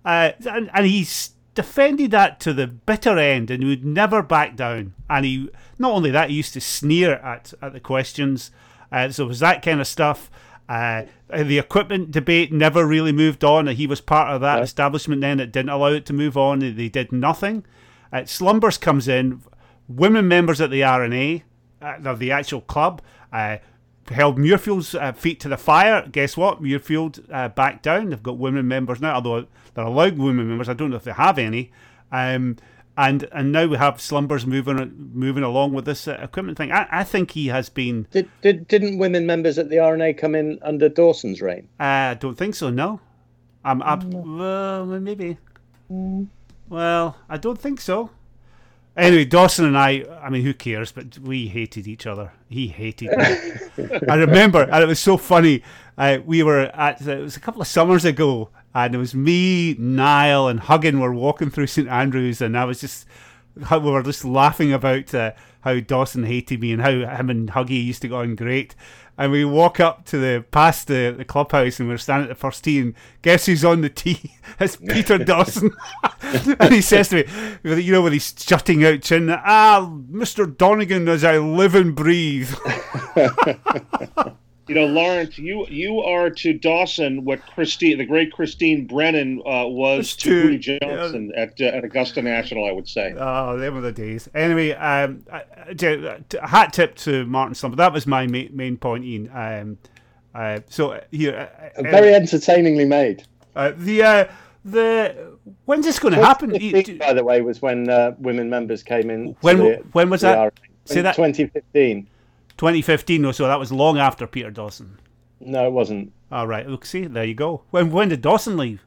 [0.04, 4.94] Uh, and, and he's defended that to the bitter end and would never back down.
[5.08, 8.50] And he, not only that, he used to sneer at, at the questions.
[8.90, 10.30] Uh, so it was that kind of stuff.
[10.68, 13.66] Uh, the equipment debate never really moved on.
[13.66, 16.60] He was part of that establishment then that didn't allow it to move on.
[16.60, 17.64] They did nothing.
[18.12, 19.42] Uh, Slumbers comes in,
[19.88, 21.44] women members at the R&A,
[21.80, 23.58] uh, of the actual club, uh,
[24.08, 26.06] held Muirfield's uh, feet to the fire.
[26.10, 26.62] Guess what?
[26.62, 28.10] Muirfield uh, backed down.
[28.10, 30.68] They've got women members now, although they're allowed women members.
[30.68, 31.72] I don't know if they have any.
[32.10, 32.56] Um,
[32.96, 36.72] and and now we have slumbers moving moving along with this uh, equipment thing.
[36.72, 38.06] I, I think he has been.
[38.10, 41.68] Did, did didn't women members at the R&A come in under Dawson's reign?
[41.80, 42.68] I don't think so.
[42.68, 43.00] No,
[43.64, 43.82] I'm.
[43.82, 45.38] I'm well, maybe.
[46.68, 48.10] Well, I don't think so.
[48.96, 50.92] Anyway, Dawson and I, I mean, who cares?
[50.92, 52.32] But we hated each other.
[52.48, 53.98] He hated me.
[54.08, 55.62] I remember, and it was so funny.
[55.96, 59.74] Uh, we were at, it was a couple of summers ago, and it was me,
[59.78, 63.06] Niall, and Huggan were walking through St Andrews, and I was just,
[63.70, 67.84] we were just laughing about uh, how Dawson hated me and how him and Huggy
[67.84, 68.74] used to go on great.
[69.18, 72.40] And we walk up to the past the, the clubhouse and we're standing at the
[72.40, 74.36] first tee and guess who's on the tee?
[74.60, 75.70] It's Peter Dawson.
[76.60, 77.24] and he says to
[77.62, 80.56] me, you know, when he's shutting out chin, ah, Mr.
[80.56, 82.52] Donegan as I live and breathe.
[84.68, 89.66] You know, Lawrence, you you are to Dawson what Christine, the great Christine Brennan, uh,
[89.66, 92.66] was to, to- Hootie Johnson at uh, at Augusta National.
[92.68, 93.12] I would say.
[93.18, 94.28] Oh, them were the days.
[94.34, 97.76] Anyway, um, I- I- j- a hat tip to Martin Slumber.
[97.76, 99.30] That was my main, main point, Ian.
[99.34, 99.78] Um,
[100.34, 103.24] uh, so uh, here, uh, Very entertainingly made.
[103.56, 104.24] uh, the uh,
[104.64, 106.50] the when's this going to happen?
[106.54, 109.34] You- 2015, by the way, was when uh, women members came in.
[109.40, 110.38] When- the- when was that?
[110.38, 110.50] R&A.
[110.84, 112.06] Say that- 2015.
[112.56, 113.46] 2015 or so.
[113.46, 114.98] That was long after Peter Dawson.
[115.40, 116.12] No, it wasn't.
[116.30, 116.66] All right.
[116.68, 117.62] Look, see, there you go.
[117.70, 118.82] When when did Dawson leave?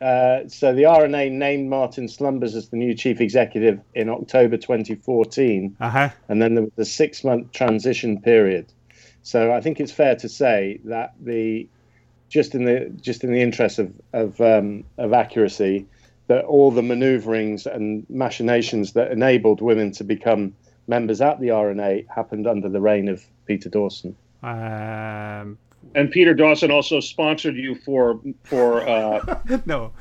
[0.00, 5.76] Uh, so the R&A named Martin Slumbers as the new chief executive in October 2014,
[5.80, 6.08] Uh huh.
[6.28, 8.66] and then there was a six-month transition period.
[9.24, 11.66] So I think it's fair to say that the
[12.28, 15.84] just in the just in the interest of of, um, of accuracy,
[16.28, 20.54] that all the manoeuvrings and machinations that enabled women to become
[20.88, 24.16] members at the R&A happened under the reign of Peter Dawson.
[24.42, 25.58] Um,
[25.94, 29.92] And Peter Dawson also sponsored you for for uh, no.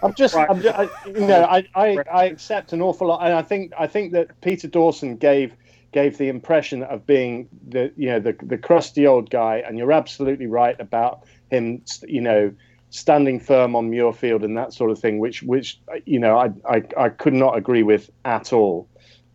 [0.00, 3.32] I'm just, I'm just I, you know, I, I, I accept an awful lot, and
[3.32, 5.54] I think, I think that Peter Dawson gave
[5.92, 9.92] gave the impression of being the, you know, the the crusty old guy, and you're
[9.92, 12.52] absolutely right about him, you know,
[12.90, 16.82] standing firm on Muirfield and that sort of thing, which, which, you know, I, I,
[16.96, 18.88] I could not agree with at all.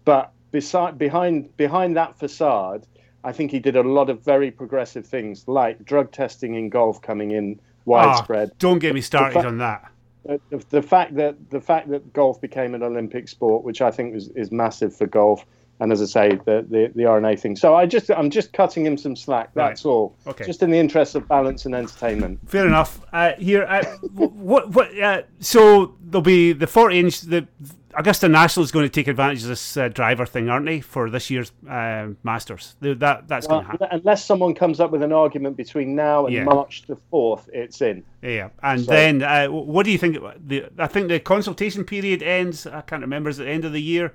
[0.06, 2.86] But beside, behind, behind that facade,
[3.24, 7.02] I think he did a lot of very progressive things, like drug testing in golf
[7.02, 8.50] coming in widespread.
[8.52, 9.92] Ah, don't get me started fact- on that.
[10.26, 14.16] The, the fact that the fact that golf became an Olympic sport, which I think
[14.16, 15.46] is, is massive for golf,
[15.80, 17.56] and as I say, the, the the R&A thing.
[17.56, 19.52] So I just I'm just cutting him some slack.
[19.54, 20.16] That's all.
[20.28, 20.46] Okay.
[20.46, 22.40] Just in the interest of balance and entertainment.
[22.48, 23.00] Fair enough.
[23.14, 23.84] Uh, here, uh,
[24.14, 25.00] what, what?
[25.00, 27.22] Uh, so there'll be the 40 inch.
[27.22, 27.48] The
[27.96, 31.10] Augusta National is going to take advantage of this uh, driver thing, aren't they, for
[31.10, 32.76] this year's uh, Masters?
[32.82, 34.00] That that's Well, going to happen.
[34.00, 36.44] unless someone comes up with an argument between now and Yeah.
[36.44, 38.04] March the fourth, it's in.
[38.22, 40.18] Yeah, and So- then uh, what do you think?
[40.48, 42.68] The I think the consultation period ends.
[42.68, 43.30] I can't remember.
[43.30, 44.14] Is it the end of the year?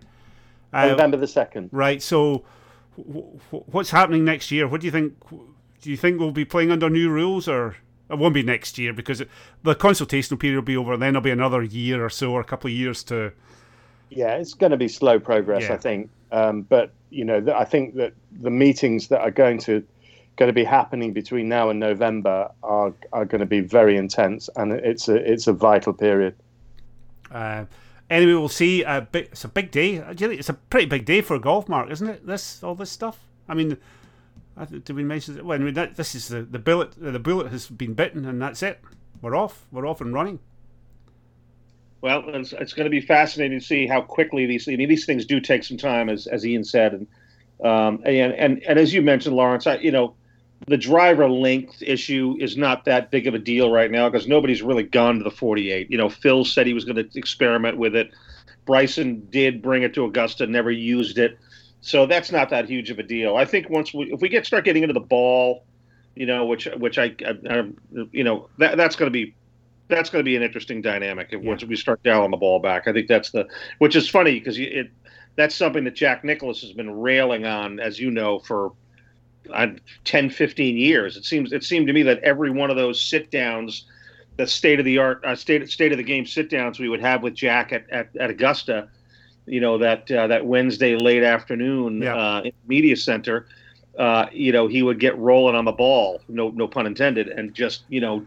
[0.73, 1.69] Uh, November the second.
[1.73, 2.01] Right.
[2.03, 2.45] So,
[2.97, 4.69] wh- wh- what's happening next year?
[4.69, 5.15] What do you think?
[5.81, 7.77] Do you think we'll be playing under new rules, or
[8.09, 9.29] it won't be next year because it,
[9.65, 12.41] the consultation period will be over, and then there'll be another year or so, or
[12.41, 13.33] a couple of years to.
[14.11, 15.75] Yeah, it's going to be slow progress, Yeah.
[15.75, 16.11] I think.
[16.33, 19.83] Um, but you know, th- I think that the meetings that are going to
[20.37, 24.49] going to be happening between now and November are are going to be very intense,
[24.57, 26.35] and it's a it's a vital period.
[27.31, 27.65] Uh,
[28.11, 28.83] anyway, we'll see.
[28.83, 29.99] A big, it's a big day.
[30.01, 32.27] Uh, do you think It's a pretty big day for golf, Mark, isn't it?
[32.27, 33.19] This all this stuff.
[33.49, 33.77] I mean,
[34.57, 35.37] I th- did we mention?
[35.37, 35.45] that?
[35.45, 36.93] Well, I mean, that, this is the the bullet.
[36.97, 38.81] The bullet has been bitten, and that's it.
[39.23, 39.67] We're off.
[39.71, 40.39] We're off and running.
[42.05, 44.69] Well, it's, it's going to be fascinating to see how quickly these.
[44.69, 47.07] I mean, these things do take some time, as as Ian said, and
[47.65, 50.15] um, and and and as you mentioned, Lawrence, I, you know,
[50.67, 54.61] the driver length issue is not that big of a deal right now because nobody's
[54.61, 55.91] really gone to the 48.
[55.91, 58.11] You know, Phil said he was going to experiment with it.
[58.67, 61.39] Bryson did bring it to Augusta, never used it,
[61.81, 63.35] so that's not that huge of a deal.
[63.35, 65.65] I think once we, if we get start getting into the ball,
[66.15, 67.71] you know, which which I, I, I
[68.13, 69.35] you know, that that's going to be
[69.95, 72.87] that's going to be an interesting dynamic if, once we start dialing the ball back.
[72.89, 73.47] I think that's the
[73.79, 74.91] which is funny because it
[75.37, 78.73] that's something that Jack Nicklaus has been railing on, as you know, for
[79.53, 79.67] uh,
[80.05, 81.17] 10, 15 years.
[81.17, 83.87] It seems it seemed to me that every one of those sit downs,
[84.37, 87.01] the state of the art, uh, state state of the game sit downs we would
[87.01, 88.89] have with Jack at, at, at Augusta,
[89.47, 92.17] you know that uh, that Wednesday late afternoon Yeah.
[92.17, 93.47] uh, in the media center.
[93.99, 97.55] Uh, you know, he would get rolling on the ball, no no pun intended, and
[97.55, 98.27] just you know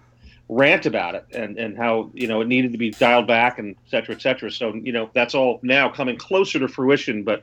[0.50, 3.76] rant about it and, and how you know it needed to be dialed back and
[3.86, 4.50] et cetera, et cetera.
[4.52, 7.42] So you know that's all now coming closer to fruition, but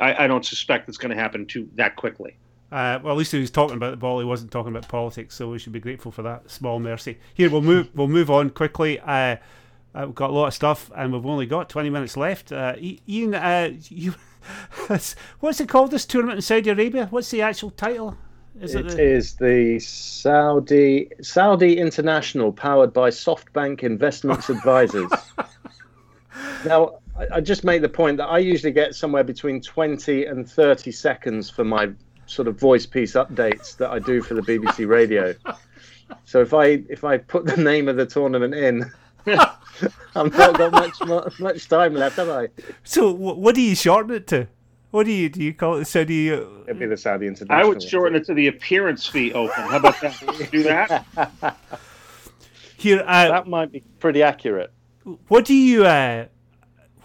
[0.00, 2.36] I, I don't suspect it's going to happen too that quickly.
[2.70, 4.18] Uh, well, at least he was talking about the ball.
[4.18, 7.18] He wasn't talking about politics, so we should be grateful for that small mercy.
[7.34, 7.90] Here, we'll move.
[7.94, 8.98] We'll move on quickly.
[9.00, 9.36] Uh,
[9.94, 12.50] Uh, we've got a lot of stuff, and we've only got 20 minutes left.
[12.50, 12.74] Uh,
[13.06, 14.14] Ian, uh, you,
[15.40, 15.90] what's it called?
[15.90, 17.08] This tournament in Saudi Arabia?
[17.10, 18.16] What's the actual title?
[18.60, 19.02] Is it, it the...
[19.02, 25.10] is the Saudi Saudi International, powered by SoftBank Investments Advisors.
[26.64, 30.48] now, I, I just make the point that I usually get somewhere between 20 and
[30.48, 31.90] 30 seconds for my
[32.26, 35.34] sort of voice piece updates that I do for the BBC Radio.
[36.24, 38.90] So if I if I put the name of the tournament in,
[39.26, 42.48] I've not got much much time left, have I?
[42.84, 44.48] So what do you shorten it to?
[44.92, 45.42] What do you do?
[45.42, 46.30] You call it Saudi?
[46.30, 46.44] Uh...
[46.66, 47.58] It'd be the Saudi International.
[47.58, 49.64] I would shorten it to the Appearance Fee Open.
[49.64, 50.48] How about that?
[50.52, 51.06] do that.
[52.76, 54.70] Here, uh, that might be pretty accurate.
[55.28, 55.86] What do you?
[55.86, 56.26] Uh,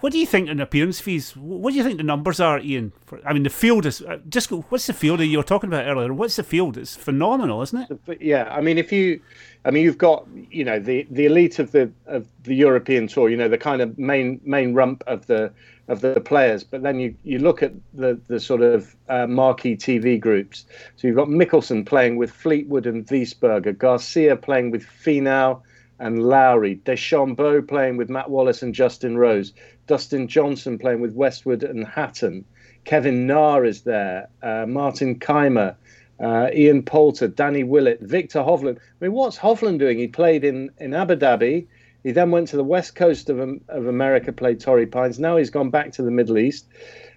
[0.01, 1.35] what do you think in appearance fees?
[1.35, 2.91] What do you think the numbers are, Ian?
[3.05, 4.51] For, I mean, the field is uh, just.
[4.51, 6.13] What's the field that you were talking about earlier?
[6.13, 6.77] What's the field?
[6.77, 8.21] It's phenomenal, isn't it?
[8.21, 9.21] Yeah, I mean, if you,
[9.63, 13.29] I mean, you've got you know the the elite of the of the European tour.
[13.29, 15.53] You know, the kind of main main rump of the
[15.87, 16.63] of the players.
[16.63, 20.65] But then you you look at the the sort of uh, marquee TV groups.
[20.95, 25.61] So you've got Mickelson playing with Fleetwood and Wiesberger, Garcia playing with Finau
[25.99, 29.53] and Lowry, DeChambeau playing with Matt Wallace and Justin Rose,
[29.87, 32.45] Dustin Johnson playing with Westwood and Hatton,
[32.83, 35.75] Kevin Na is there, uh, Martin Kaymer,
[36.19, 38.77] uh, Ian Poulter, Danny Willett, Viktor Hovland.
[38.77, 39.97] I mean, what's Hovland doing?
[39.97, 41.67] He played in, in Abu Dhabi.
[42.03, 45.19] He then went to the west coast of, of America, played Torrey Pines.
[45.19, 46.67] Now he's gone back to the Middle East.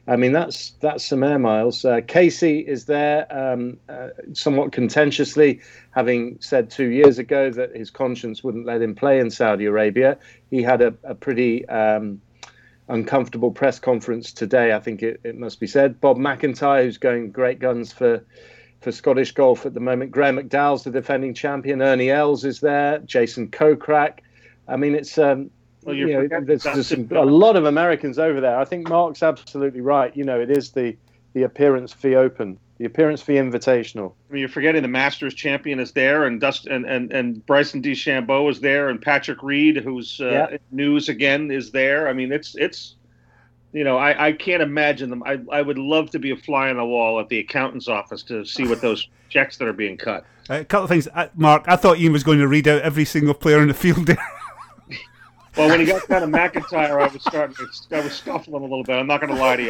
[0.08, 1.84] I mean, that's that's some air miles.
[1.84, 5.60] Uh, Casey is there, um, uh, somewhat contentiously,
[5.92, 10.18] having said two years ago that his conscience wouldn't let him play in Saudi Arabia.
[10.50, 12.20] He had a, a pretty um,
[12.88, 16.00] uncomfortable press conference today, I think it, it must be said.
[16.00, 18.24] Bob MacIntyre, who's going great guns for
[18.80, 20.10] for Scottish golf at the moment.
[20.10, 21.82] Graham McDowell's the defending champion.
[21.82, 22.98] Ernie Els is there.
[23.00, 24.20] Jason Kokrak.
[24.70, 25.50] I mean, it's um,
[25.82, 28.58] well, you know, there's, there's some, a lot of Americans over there.
[28.58, 30.14] I think Mark's absolutely right.
[30.16, 30.96] You know, it is the
[31.32, 34.12] the appearance fee open, the appearance fee invitational.
[34.28, 37.82] I mean, you're forgetting the Masters champion is there, and Dust and and, and Bryson
[37.82, 40.56] DeChambeau is there, and Patrick Reed, who's uh, yeah.
[40.70, 42.08] news again, is there.
[42.08, 42.96] I mean, it's it's.
[43.72, 45.22] You know, I, I can't imagine them.
[45.22, 48.24] I, I would love to be a fly on the wall at the accountant's office
[48.24, 50.24] to see what those checks that are being cut.
[50.48, 51.66] a couple of things, uh, Mark.
[51.68, 54.18] I thought Ian was going to read out every single player in the field there.
[55.56, 57.56] Well, when he got down to MacIntyre, I was starting.
[57.56, 58.96] To, I was scuffling a little bit.
[58.96, 59.64] I'm not going to lie to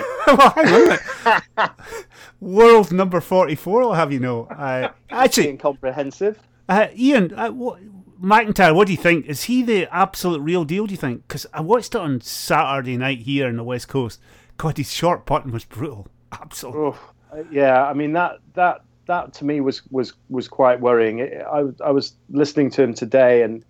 [1.57, 1.69] you.
[2.41, 3.83] World number forty-four.
[3.83, 4.49] I'll have you know.
[4.61, 6.39] Uh, actually, incomprehensive.
[6.69, 7.81] Uh, Ian, uh, what,
[8.21, 9.25] MacIntyre, what do you think?
[9.25, 10.87] Is he the absolute real deal?
[10.87, 11.27] Do you think?
[11.27, 14.21] Because I watched it on Saturday night here in the West Coast.
[14.59, 16.09] God, his short putting was brutal.
[16.31, 16.81] Absolutely.
[16.81, 21.23] Oh, yeah, I mean that that that to me was was was quite worrying.
[21.23, 23.65] I I was listening to him today and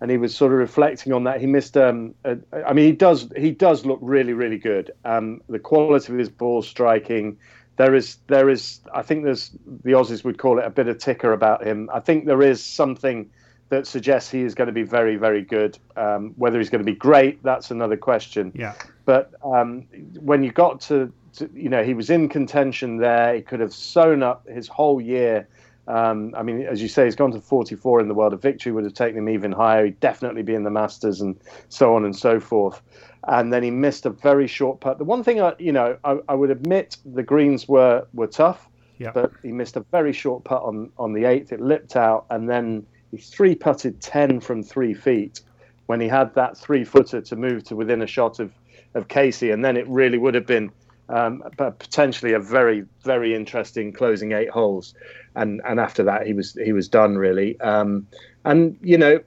[0.00, 1.40] and he was sort of reflecting on that.
[1.40, 1.76] He missed.
[1.76, 3.30] Um, a, I mean, he does.
[3.36, 4.92] He does look really, really good.
[5.04, 7.38] Um, the quality of his ball striking.
[7.76, 8.16] There is.
[8.26, 8.80] There is.
[8.94, 9.50] I think there's.
[9.84, 11.90] The Aussies would call it a bit of ticker about him.
[11.92, 13.30] I think there is something
[13.68, 15.78] that suggests he is going to be very, very good.
[15.96, 18.52] Um, whether he's going to be great, that's another question.
[18.54, 18.74] Yeah.
[19.04, 19.86] But um,
[20.18, 23.34] when you got to, to, you know, he was in contention there.
[23.34, 25.48] He could have sewn up his whole year
[25.90, 28.32] um, I mean, as you say, he's gone to 44 in the world.
[28.32, 29.86] A victory would have taken him even higher.
[29.86, 31.36] He'd definitely be in the Masters and
[31.68, 32.80] so on and so forth.
[33.26, 34.98] And then he missed a very short putt.
[34.98, 38.68] The one thing, I, you know, I, I would admit the greens were were tough,
[38.98, 39.10] yeah.
[39.12, 41.52] but he missed a very short putt on on the eighth.
[41.52, 45.40] It lipped out, and then he three putted 10 from three feet
[45.86, 48.52] when he had that three footer to move to within a shot of
[48.94, 50.70] of Casey, and then it really would have been
[51.10, 54.94] um, but potentially a very very interesting closing eight holes.
[55.34, 57.60] And and after that he was he was done really.
[57.60, 58.06] Um,
[58.44, 59.20] and you know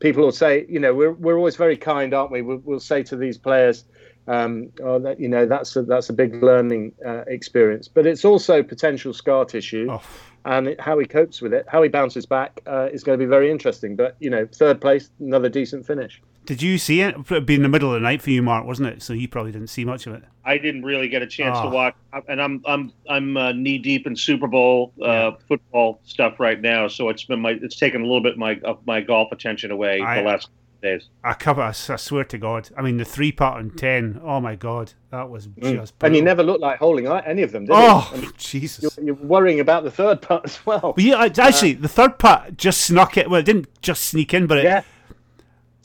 [0.00, 2.42] people will say you know we're we're always very kind aren't we?
[2.42, 3.84] We'll, we'll say to these players
[4.26, 7.88] um, oh, that you know that's a, that's a big learning uh, experience.
[7.88, 10.02] But it's also potential scar tissue oh.
[10.44, 13.24] and it, how he copes with it how he bounces back uh, is going to
[13.24, 13.96] be very interesting.
[13.96, 17.14] But you know third place another decent finish did you see it?
[17.30, 19.02] It'd be in the middle of the night for you, Mark, wasn't it?
[19.02, 20.24] So you probably didn't see much of it.
[20.44, 21.64] I didn't really get a chance oh.
[21.64, 21.94] to watch,
[22.28, 25.30] and I'm I'm I'm uh, knee deep in Super Bowl uh, yeah.
[25.48, 26.88] football stuff right now.
[26.88, 30.00] So it's been my it's taken a little bit my of my golf attention away
[30.00, 30.48] I, the last
[30.84, 31.08] days.
[31.24, 31.62] I cover.
[31.62, 32.68] I swear to God.
[32.76, 34.20] I mean, the three putt and ten.
[34.22, 35.74] Oh my God, that was mm.
[35.74, 35.94] just.
[36.02, 38.28] And you never looked like holding any of them, did oh, you?
[38.28, 38.94] Oh Jesus!
[38.96, 40.92] You're, you're, worrying about the third putt as well.
[40.92, 43.28] But yeah, actually, uh, the third putt just snuck it.
[43.28, 44.64] Well, it didn't just sneak in, but it.
[44.64, 44.82] Yeah.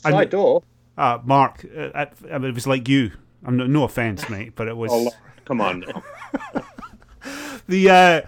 [0.02, 0.62] Side and, door
[1.00, 3.12] uh, Mark, uh, I mean, it was like you.
[3.44, 4.90] I'm no, no offense, mate, but it was.
[4.92, 5.10] Oh,
[5.46, 5.82] come on.
[7.68, 8.20] the uh,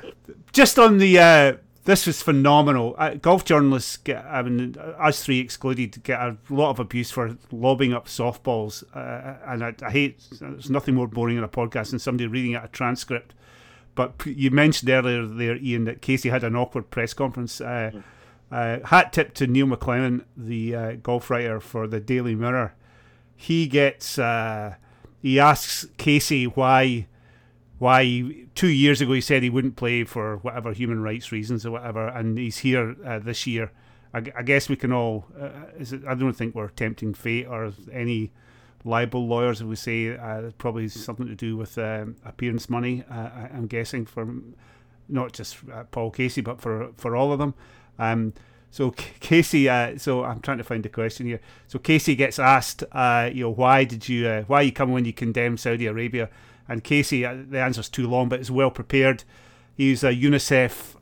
[0.52, 1.52] just on the uh,
[1.84, 2.94] this was phenomenal.
[2.96, 7.36] Uh, golf journalists get, I mean, us three excluded, get a lot of abuse for
[7.50, 8.84] lobbing up softballs.
[8.94, 12.54] Uh, and I, I, hate, there's nothing more boring in a podcast than somebody reading
[12.54, 13.34] out a transcript.
[13.94, 17.60] But you mentioned earlier there, Ian, that Casey had an awkward press conference.
[17.60, 18.02] Uh, mm.
[18.53, 22.74] Uh, hat tip to Neil McLennan, the uh, golf writer for the Daily Mirror.
[23.34, 24.74] He gets, uh,
[25.22, 27.07] he asks Casey why
[27.78, 31.72] why two years ago he said he wouldn't play for whatever human rights reasons or
[31.72, 33.72] whatever, and he's here uh, this year.
[34.14, 35.24] I, I, guess we can all.
[35.36, 38.30] Uh, it, I don't think we're tempting fate or any
[38.84, 43.03] libel lawyers would say uh, probably something to do with um, appearance money.
[43.11, 44.32] Uh, I'm guessing for
[45.09, 45.57] not just
[45.90, 47.55] Paul Casey, but for for all of them.
[47.99, 48.32] Um,
[48.70, 51.40] so Casey, uh, so I'm trying to find the question here.
[51.68, 55.05] So Casey gets asked, uh, you know, why did you, uh, why you come when
[55.05, 56.30] you condemn Saudi Arabia?
[56.68, 59.24] And Casey, uh, the answer's too long, but it's well prepared.
[59.74, 60.97] He's a UNICEF.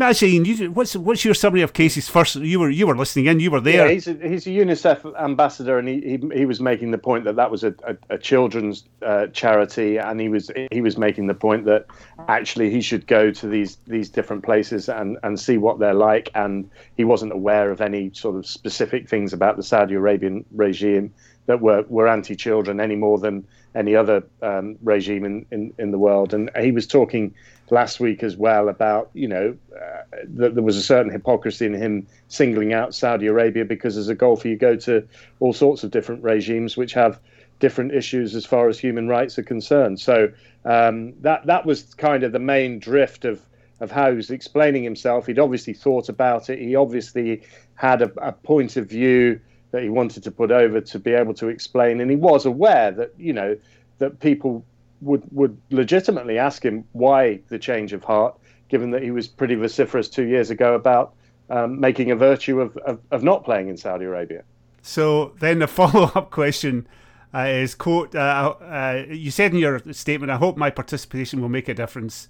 [0.00, 2.36] Uh, Imagine, what's what's your summary of Casey's first?
[2.36, 3.88] You were you were listening in, you were there.
[3.88, 7.24] Yeah, he's a, he's a UNICEF ambassador, and he, he, he was making the point
[7.24, 11.26] that that was a, a, a children's uh, charity, and he was he was making
[11.26, 11.86] the point that
[12.28, 16.30] actually he should go to these these different places and and see what they're like,
[16.34, 21.12] and he wasn't aware of any sort of specific things about the Saudi Arabian regime
[21.46, 23.44] that were were anti-children any more than
[23.78, 26.34] any other um, regime in, in, in the world.
[26.34, 27.32] And he was talking
[27.70, 31.74] last week as well about, you know, uh, that there was a certain hypocrisy in
[31.74, 35.06] him singling out Saudi Arabia because as a golfer, you go to
[35.38, 37.20] all sorts of different regimes which have
[37.60, 40.00] different issues as far as human rights are concerned.
[40.00, 40.32] So
[40.64, 43.40] um, that that was kind of the main drift of
[43.80, 45.26] of how he was explaining himself.
[45.26, 46.58] He'd obviously thought about it.
[46.58, 47.42] He obviously
[47.74, 51.34] had a, a point of view that he wanted to put over to be able
[51.34, 53.56] to explain, and he was aware that you know
[53.98, 54.64] that people
[55.00, 58.36] would would legitimately ask him why the change of heart,
[58.68, 61.14] given that he was pretty vociferous two years ago about
[61.50, 64.42] um, making a virtue of, of, of not playing in Saudi Arabia.
[64.82, 66.86] So then the follow up question.
[67.34, 71.50] Uh, is quote uh, uh, you said in your statement i hope my participation will
[71.50, 72.26] make a difference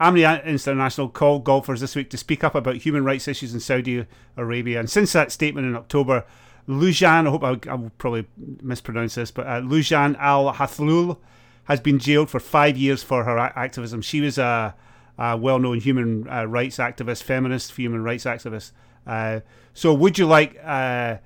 [0.00, 4.04] Amnesty International called golfers this week to speak up about human rights issues in Saudi
[4.36, 4.80] Arabia.
[4.80, 6.24] And since that statement in October,
[6.68, 8.26] Loujain, I hope I, I, will probably
[8.62, 11.18] mispronounce this, but uh, Loujain Al Hathloul
[11.64, 14.02] has been jailed for five years for her activism.
[14.02, 14.74] She was a,
[15.18, 18.72] a well known human uh, rights activist, feminist human rights activist.
[19.06, 19.40] Uh,
[19.74, 20.58] so, would you like.
[20.62, 21.18] Uh,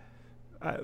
[0.63, 0.79] uh,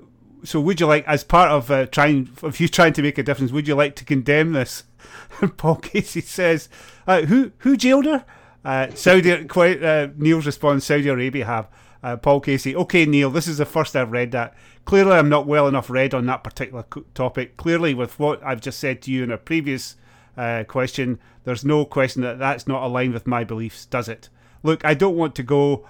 [0.44, 3.22] so would you like, as part of uh, trying, if you're trying to make a
[3.22, 4.82] difference, would you like to condemn this?
[5.56, 6.68] Paul Casey says,
[7.06, 9.44] "Who who jailed her?" Saudi.
[9.44, 9.80] Quite
[10.18, 11.68] Neil's response: Saudi Arabia have
[12.02, 12.74] uh, Paul Casey.
[12.74, 14.54] Okay, Neil, this is the first I've read that.
[14.84, 16.84] Clearly, I'm not well enough read on that particular
[17.14, 17.56] topic.
[17.56, 19.96] Clearly, with what I've just said to you in a previous
[20.36, 24.28] uh, question, there's no question that that's not aligned with my beliefs, does it?
[24.62, 25.86] Look, I don't want to go.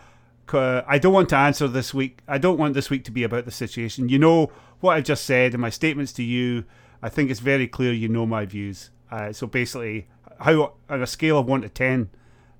[0.52, 2.18] Uh, I don't want to answer this week.
[2.28, 4.10] I don't want this week to be about the situation.
[4.10, 6.64] You know what I've just said in my statements to you.
[7.02, 8.90] I think it's very clear you know my views.
[9.10, 10.08] Uh, so basically,
[10.40, 12.10] how on a scale of one to ten,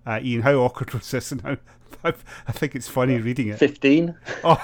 [0.07, 1.59] uh, Ian, how awkward was this, and how
[2.05, 2.13] I,
[2.47, 3.59] I think it's funny reading it.
[3.59, 4.17] Fifteen.
[4.45, 4.61] Oh.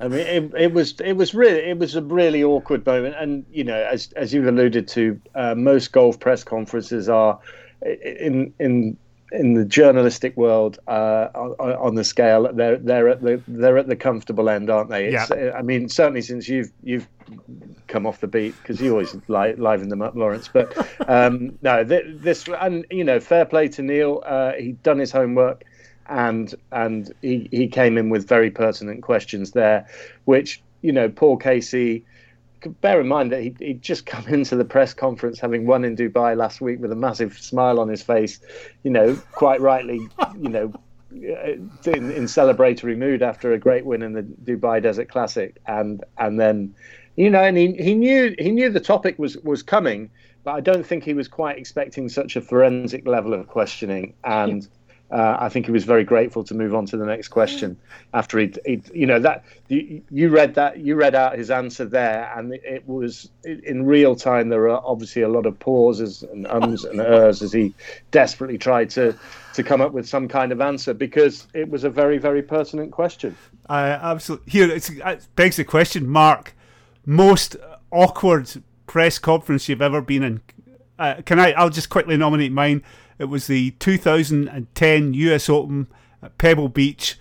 [0.00, 3.44] I mean, it, it, was it was really it was a really awkward moment, and
[3.50, 7.38] you know, as as you've alluded to, uh, most golf press conferences are
[7.82, 8.96] in in
[9.32, 12.50] in the journalistic world uh, on, on, the scale.
[12.52, 15.08] They're they're at the they're at the comfortable end, aren't they?
[15.08, 15.52] It's, yeah.
[15.56, 17.08] I mean, certainly since you've you've
[17.88, 20.48] come off the beat because you always li- liven them up, Lawrence.
[20.48, 20.76] But
[21.08, 24.22] um, no, this and you know, fair play to Neil.
[24.24, 25.64] Uh, he'd done his homework
[26.08, 29.86] and and he, he came in with very pertinent questions there,
[30.24, 32.04] which you know Paul Casey.
[32.80, 35.96] Bear in mind that he he'd just come into the press conference having won in
[35.96, 38.40] Dubai last week with a massive smile on his face,
[38.82, 40.00] you know, quite rightly,
[40.40, 40.72] you know,
[41.12, 41.52] uh,
[41.90, 46.40] in, in celebratory mood after a great win in the Dubai Desert Classic, and and
[46.40, 46.74] then,
[47.16, 50.10] you know, and he, he knew he knew the topic was was coming,
[50.42, 54.14] but I don't think he was quite expecting such a forensic level of questioning.
[54.24, 54.66] And
[55.10, 57.78] uh, I think he was very grateful to move on to the next question
[58.12, 58.52] after he,
[58.92, 62.86] you know, that you, you, read that you read out his answer there, and it
[62.86, 64.50] was in real time.
[64.50, 67.72] There are obviously a lot of pauses and ums and ers as he
[68.10, 69.14] desperately tried to
[69.54, 72.92] to come up with some kind of answer because it was a very very pertinent
[72.92, 73.34] question.
[73.66, 76.54] I absolutely here it begs the question, Mark.
[77.06, 77.56] Most
[77.90, 80.40] awkward press conference you've ever been in.
[80.98, 81.52] Uh, can I?
[81.52, 82.82] I'll just quickly nominate mine.
[83.18, 85.88] It was the 2010 US Open
[86.22, 87.18] at Pebble Beach.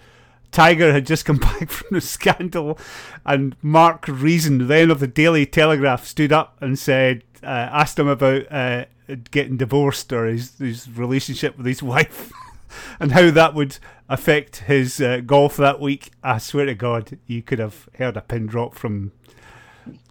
[0.51, 2.77] Tiger had just come back from the scandal,
[3.25, 8.07] and Mark Reason, then of the Daily Telegraph, stood up and said, uh, asked him
[8.07, 8.85] about uh,
[9.31, 12.31] getting divorced or his, his relationship with his wife.
[12.99, 13.77] and how that would
[14.09, 16.11] affect his uh, golf that week.
[16.23, 19.11] I swear to God, you could have heard a pin drop from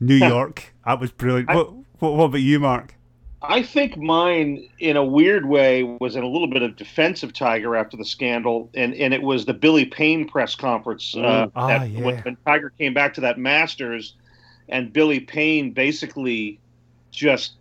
[0.00, 0.74] New York.
[0.84, 1.50] That was brilliant.
[1.50, 2.94] I- what, what, what about you, Mark?
[3.48, 7.32] I think mine, in a weird way, was in a little bit of defense of
[7.32, 11.14] Tiger after the scandal, and, and it was the Billy Payne press conference.
[11.16, 11.48] Uh.
[11.54, 12.04] Ah, that- yeah.
[12.04, 14.14] when, when Tiger came back to that Masters,
[14.68, 16.58] and Billy Payne basically
[17.10, 17.54] just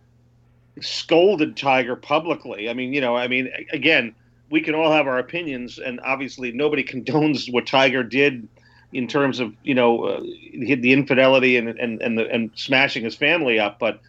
[0.80, 2.68] scolded Tiger publicly.
[2.68, 4.14] I mean, you know, I mean, again,
[4.50, 8.48] we can all have our opinions, and obviously nobody condones what Tiger did
[8.92, 13.04] in terms of you know uh, the the infidelity and and and, the, and smashing
[13.04, 14.00] his family up, but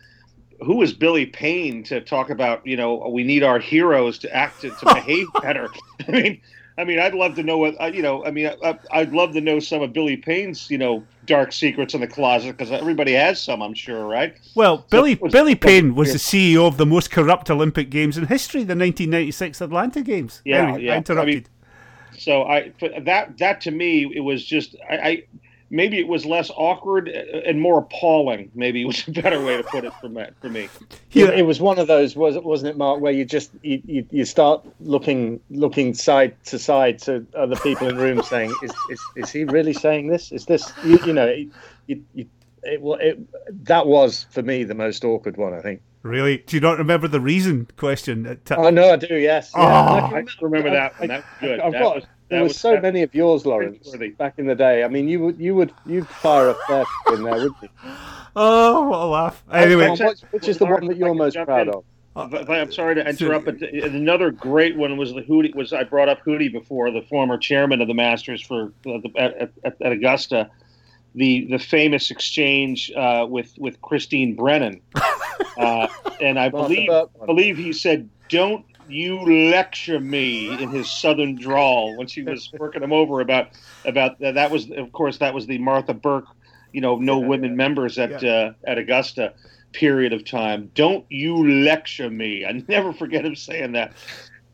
[0.64, 2.66] who is Billy Payne to talk about?
[2.66, 5.70] You know, we need our heroes to act to, to behave better.
[6.08, 6.41] I mean,
[6.80, 8.24] I mean, I'd love to know what uh, you know.
[8.26, 11.93] I mean, I, I'd love to know some of Billy Payne's you know dark secrets
[11.93, 14.36] in the closet because everybody has some, I'm sure, right?
[14.55, 18.28] Well, Billy was- Billy Payne was the CEO of the most corrupt Olympic Games in
[18.28, 20.41] history, the 1996 Atlanta Games.
[20.45, 20.91] Yeah, Anyway, yeah.
[20.91, 21.34] I I interrupted.
[21.36, 21.45] mean,
[22.20, 25.24] So I that that to me it was just I, I
[25.70, 28.51] maybe it was less awkward and more appalling.
[28.55, 30.26] Maybe was a better way to put it for me.
[30.41, 30.70] For me.
[31.11, 31.26] Yeah.
[31.28, 34.05] It, it was one of those, was wasn't it, Mark, where you just you, you,
[34.11, 38.72] you start looking looking side to side to other people in the room, saying, "Is
[38.89, 40.32] is, is he really saying this?
[40.32, 41.47] Is this you, you know?" It,
[41.88, 42.26] you, you,
[42.63, 43.18] it, well, it,
[43.65, 45.82] that was for me the most awkward one, I think.
[46.03, 46.38] Really?
[46.38, 47.68] Do you not remember the reason?
[47.78, 48.39] Question.
[48.45, 49.15] T- Oh no, I do.
[49.15, 49.61] Yes, Oh.
[49.61, 51.09] Yeah, I remember that one.
[51.09, 51.59] That was good.
[51.59, 54.55] I've that got- was, There were was so many of yours, Lawrence, back in the
[54.55, 54.84] day.
[54.84, 57.69] I mean, you would you would you'd fire a fair in there, wouldn't you?
[58.36, 59.43] oh, what a laugh.
[59.51, 61.73] Anyway, on, which, which is the one that you're most proud in?
[61.73, 61.84] of?
[62.34, 65.53] If I- I'm sorry to interrupt, but another great one was the Hootie.
[65.55, 69.11] Was I brought up Hootie before, the former chairman of the Masters for uh, the,
[69.17, 70.49] at, at, at Augusta,
[71.15, 74.82] the the famous exchange uh, with with Christine Brennan,
[75.57, 75.88] uh,
[76.19, 76.89] and I believe
[77.25, 82.83] believe he said, "Don't you lecture me" in his southern drawl when she was working
[82.83, 83.47] him over about
[83.85, 84.35] about that.
[84.35, 86.25] That was of course that was the Martha Burk,
[86.71, 87.55] you know, no Yeah, women yeah.
[87.55, 89.33] members at uh, at Augusta
[89.73, 90.71] period of time.
[90.75, 92.45] Don't you lecture me.
[92.45, 93.93] I never forget him saying that.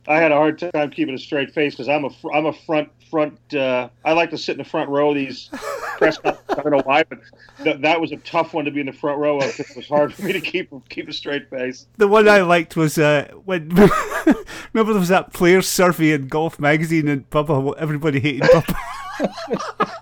[0.08, 2.54] I had a hard time keeping a straight face because I'm a fr- I'm a
[2.54, 3.54] front front.
[3.54, 5.50] Uh, I like to sit in the front row of these
[5.98, 6.18] press.
[6.26, 7.20] I don't know why, but
[7.64, 9.60] th- that was a tough one to be in the front row of.
[9.60, 11.86] It was hard for me to keep keep a straight face.
[11.98, 13.70] the one I liked was uh, when
[14.74, 17.76] remember there was that players survey in Golf magazine and Bubba.
[17.78, 18.76] Everybody hated Bubba.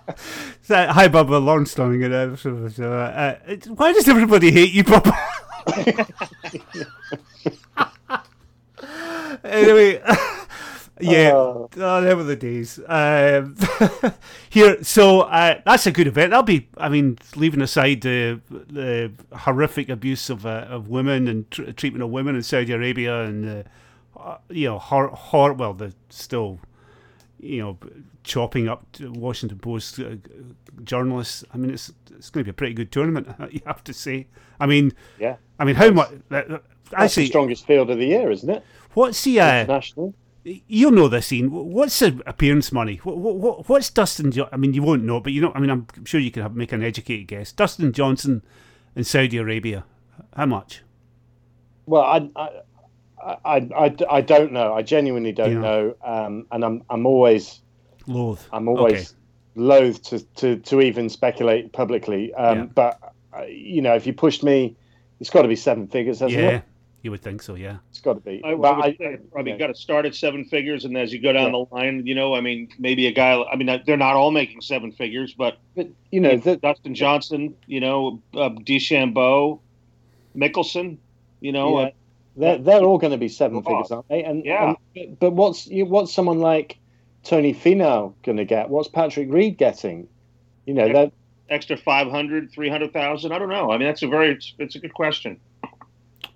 [0.64, 1.44] So, Hi, Bubba.
[1.44, 2.12] Lawrence Donegan.
[2.12, 3.36] and, uh, uh,
[3.74, 5.12] why does everybody hate you, Bubba?
[9.44, 10.00] anyway,
[11.00, 11.68] yeah, Oh.
[11.76, 12.78] oh, there were the days.
[12.86, 13.56] Um,
[14.50, 16.30] here, so uh, that's a good event.
[16.30, 21.50] That'll be, I mean, leaving aside the the horrific abuse of uh, of women and
[21.50, 23.64] tr- treatment of women in Saudi Arabia and
[24.16, 26.60] uh, uh, you know, hor- hor- well, the still,
[27.40, 27.78] you know,
[28.22, 30.16] chopping up Washington Post uh,
[30.84, 31.44] journalists.
[31.52, 33.28] I mean, it's it's going to be a pretty good tournament.
[33.50, 34.26] You have to say.
[34.60, 36.10] I mean, Yeah, I mean, how much?
[36.28, 38.62] that's the strongest field of the year, isn't it?
[38.94, 40.14] what's the uh, International.
[40.44, 41.50] You'll know this, Ian.
[41.50, 42.96] What's the appearance money?
[43.04, 44.32] What, what, what's Dustin?
[44.32, 45.52] Jo- I mean, you won't know, but you know.
[45.54, 47.52] I mean, I'm sure you can have, make an educated guess.
[47.52, 48.42] Dustin Johnson
[48.96, 49.84] in Saudi Arabia,
[50.36, 50.82] how much?
[51.86, 54.74] Well, I, I, I, I, I don't know.
[54.74, 57.60] I genuinely don't You know, um, and I'm I'm always
[58.06, 58.48] Loath.
[58.52, 59.18] I'm always Okay.
[59.54, 62.34] loath to, to, to even speculate publicly.
[62.34, 62.64] Um, Yeah.
[62.64, 62.98] But
[63.36, 64.76] uh, you know, if you pushed me,
[65.20, 66.64] it's got to be seven figures, hasn't Yeah, it?
[67.02, 67.54] You would think so.
[67.56, 67.78] Yeah.
[67.90, 68.40] It's got to be.
[68.44, 70.96] I, but I would say probably you know, got to start at seven figures, and
[70.96, 73.42] as you go down the line, you know, I mean, maybe a guy.
[73.42, 77.54] I mean, they're not all making seven figures, but but, you know, the, Dustin Johnson,
[77.66, 79.58] you know, uh, DeChambeau,
[80.36, 80.98] Mickelson,
[81.40, 81.86] you know, Yeah.
[81.86, 81.90] uh,
[82.36, 84.22] they're, they're all going to be seven Oh, figures, aren't they?
[84.24, 84.74] And yeah.
[84.96, 86.78] and- but what's you, what's someone like
[87.24, 88.70] Tony Finau going to get?
[88.70, 90.08] What's Patrick Reed getting?
[90.66, 90.92] You know, Yeah.
[90.92, 91.12] that
[91.50, 93.32] extra 500, 300,000.
[93.32, 93.70] I don't know.
[93.72, 95.38] I mean, that's a very, it's, it's a good question.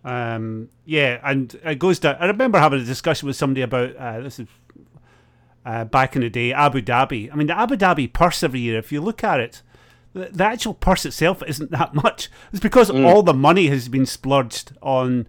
[0.07, 2.15] Um, yeah, and it goes down.
[2.21, 4.47] I remember having a discussion with somebody about uh, this is
[5.65, 7.31] uh, back in the day, Abu Dhabi.
[7.33, 9.63] I mean, the Abu Dhabi purse every year, if you look at it,
[10.13, 12.31] the, the actual purse itself isn't that much.
[12.53, 15.27] It's because all the money has been splurged on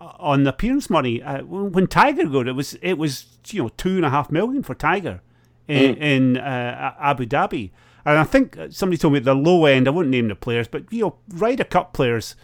[0.00, 1.22] on appearance money.
[1.22, 4.32] Uh, when, when Tiger got it, was it was you know two and a half
[4.32, 5.20] million for Tiger
[5.68, 7.70] in, in uh, Abu Dhabi,
[8.04, 9.86] and I think somebody told me the low end.
[9.86, 12.34] I wouldn't name the players, but you know, Ryder Cup players.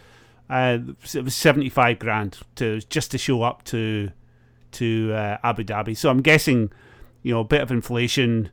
[0.49, 0.79] Uh,
[1.15, 4.11] it was seventy five grand to just to show up to
[4.73, 5.97] to uh, Abu Dhabi.
[5.97, 6.71] So I'm guessing,
[7.23, 8.51] you know, a bit of inflation.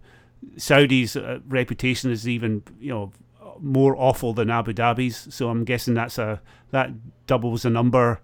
[0.57, 3.11] Saudi's uh, reputation is even you know
[3.59, 5.33] more awful than Abu Dhabi's.
[5.33, 6.41] So I'm guessing that's a
[6.71, 6.91] that
[7.27, 8.21] doubles the number.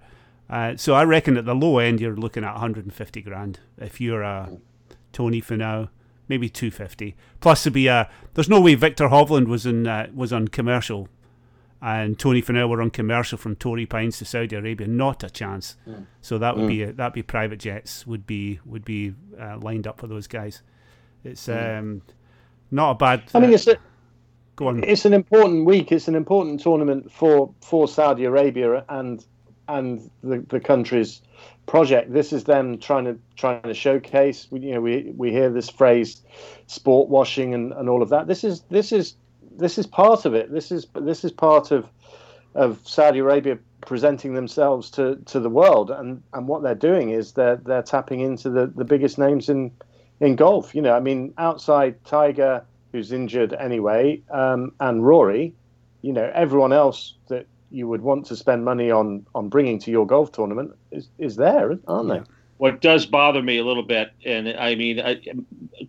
[0.50, 4.24] Uh, so I reckon at the low end you're looking at 150 grand if you're
[4.24, 4.58] a
[5.14, 5.90] Tony Finau,
[6.28, 7.16] maybe 250.
[7.40, 11.08] Plus, to be a there's no way Viktor Hovland was in uh, was on commercial,
[11.82, 14.88] and Tony Finau were on commercial from Torrey Pines to Saudi Arabia.
[14.88, 15.78] Not a chance.
[15.88, 16.06] Mm.
[16.22, 16.68] So that would mm.
[16.68, 20.62] be that be private jets would be would be uh, lined up for those guys.
[21.24, 21.80] It's mm.
[21.80, 22.02] um,
[22.72, 23.24] not a bad.
[23.34, 23.78] I mean, it's a,
[24.56, 24.84] go on.
[24.84, 25.92] It's an important week.
[25.92, 29.24] It's an important tournament for for Saudi Arabia and
[29.70, 31.22] and the, the country's
[31.66, 32.12] project.
[32.12, 34.48] This is them trying to trying to showcase.
[34.52, 36.22] You know, we we hear this phrase,
[36.68, 38.28] sport washing and, and all of that.
[38.28, 39.16] This is this is
[39.60, 40.52] this is part of it.
[40.52, 41.86] This is this is part of
[42.56, 47.34] of Saudi Arabia presenting themselves to, to the world, and, and what they're doing is
[47.34, 49.72] they're they're tapping into the, the biggest names in
[50.20, 50.74] in golf.
[50.76, 55.54] You know, I mean, outside Tiger, who's injured anyway, um, and Rory,
[56.02, 59.92] you know, everyone else that you would want to spend money on on bringing to
[59.92, 62.22] your golf tournament is is there, aren't they?
[62.58, 65.22] What does bother me a little bit, and I mean, I,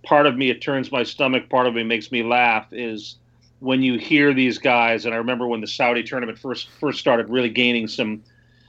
[0.04, 3.16] part of me it turns my stomach, part of me makes me laugh, is
[3.60, 5.04] when you hear these guys.
[5.04, 8.22] And I remember when the Saudi tournament first first started really gaining some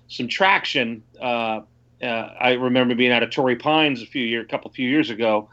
[0.07, 1.03] some traction.
[1.19, 1.61] Uh,
[2.03, 5.09] uh, I remember being at a Torrey Pines a few year, a couple few years
[5.09, 5.49] ago,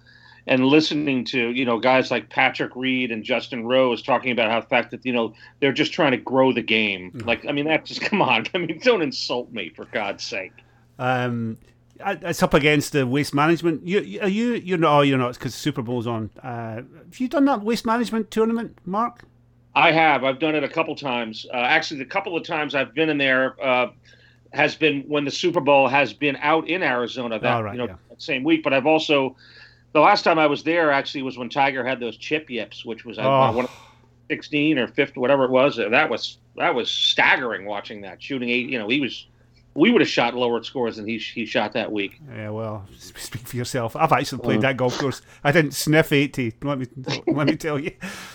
[0.47, 4.61] and listening to you know guys like Patrick Reed and Justin Rose talking about how
[4.61, 7.12] the fact that you know they're just trying to grow the game.
[7.12, 7.28] Mm-hmm.
[7.28, 8.47] Like I mean, that just come on.
[8.55, 10.53] I mean, don't insult me for God's sake.
[10.99, 11.59] Um,
[12.07, 13.86] it's up against the waste management.
[13.86, 14.99] You are you you're not.
[14.99, 16.30] Oh, you're not because Super Bowl's on.
[16.42, 19.24] Uh, have you done that waste management tournament, Mark?
[19.74, 20.24] I have.
[20.24, 21.46] I've done it a couple times.
[21.53, 23.90] Uh, actually, the couple of times I've been in there uh,
[24.53, 27.86] has been when the Super Bowl has been out in Arizona that right, you know
[27.86, 27.96] yeah.
[28.18, 28.62] same week.
[28.62, 29.36] But I've also
[29.92, 33.05] the last time I was there actually was when Tiger had those chip yips, which
[33.05, 33.53] was oh.
[33.53, 33.68] one,
[34.30, 35.76] 16 or 50, whatever it was.
[35.76, 38.68] That was that was staggering watching that shooting eight.
[38.68, 39.26] You know, he was
[39.74, 42.20] we would have shot lower scores than he he shot that week.
[42.34, 43.94] Yeah, well, speak for yourself.
[43.94, 45.22] I've actually played that golf course.
[45.44, 46.52] I didn't sniff eighty.
[46.62, 46.86] Let me
[47.26, 47.92] let me tell you.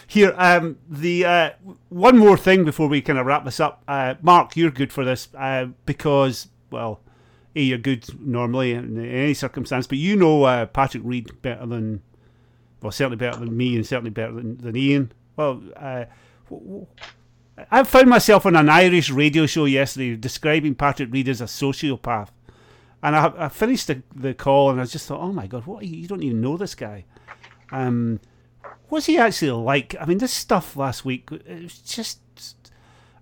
[0.07, 1.49] Here, um, the uh,
[1.89, 3.83] one more thing before we kind of wrap this up.
[3.87, 7.01] Uh, Mark, you're good for this uh, because well,
[7.55, 12.01] a you're good normally in any circumstance, but you know uh, Patrick Reed better than
[12.81, 15.11] well, certainly better than me, and certainly better than, than Ian.
[15.35, 15.61] Well.
[17.69, 22.29] I found myself on an Irish radio show yesterday describing Patrick Reed as a sociopath.
[23.03, 25.85] And I, I finished the, the call and I just thought, oh my God, what
[25.85, 27.05] you, you don't even know this guy.
[27.71, 28.19] Um,
[28.89, 29.95] what's he actually like?
[29.99, 32.19] I mean, this stuff last week, it was just.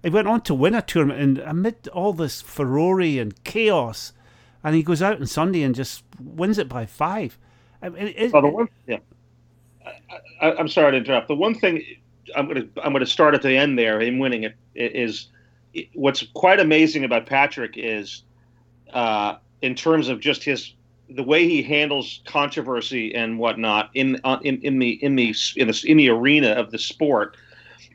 [0.03, 4.13] He went on to win a tournament, and amid all this furore and chaos,
[4.63, 7.37] and he goes out on Sunday and just wins it by five.
[7.83, 8.97] I mean, it, oh, the one, yeah.
[10.41, 11.27] I, am sorry to interrupt.
[11.27, 11.83] The one thing
[12.35, 14.01] I'm to I'm to start at the end there.
[14.01, 15.27] Him winning it is
[15.93, 18.23] what's quite amazing about Patrick is
[18.93, 20.73] uh, in terms of just his
[21.09, 25.67] the way he handles controversy and whatnot in uh, in in the in the in
[25.67, 27.37] the in the arena of the sport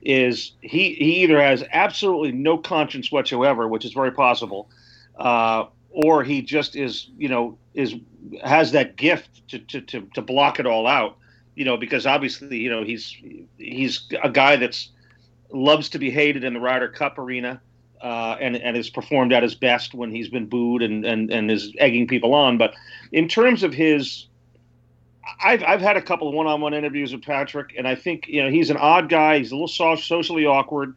[0.02, 4.70] is he he either has absolutely no conscience whatsoever, which is very possible,
[5.16, 7.94] uh, or he just is you know is
[8.44, 11.16] has that gift to to to, to block it all out
[11.56, 13.16] you know, because obviously, you know, he's
[13.56, 14.90] he's a guy that's
[15.50, 17.60] loves to be hated in the Ryder Cup arena,
[18.02, 21.50] uh, and and has performed at his best when he's been booed and and and
[21.50, 22.58] is egging people on.
[22.58, 22.74] But
[23.10, 24.26] in terms of his,
[25.42, 28.50] I've I've had a couple of one-on-one interviews with Patrick, and I think you know
[28.50, 29.38] he's an odd guy.
[29.38, 30.94] He's a little socially awkward.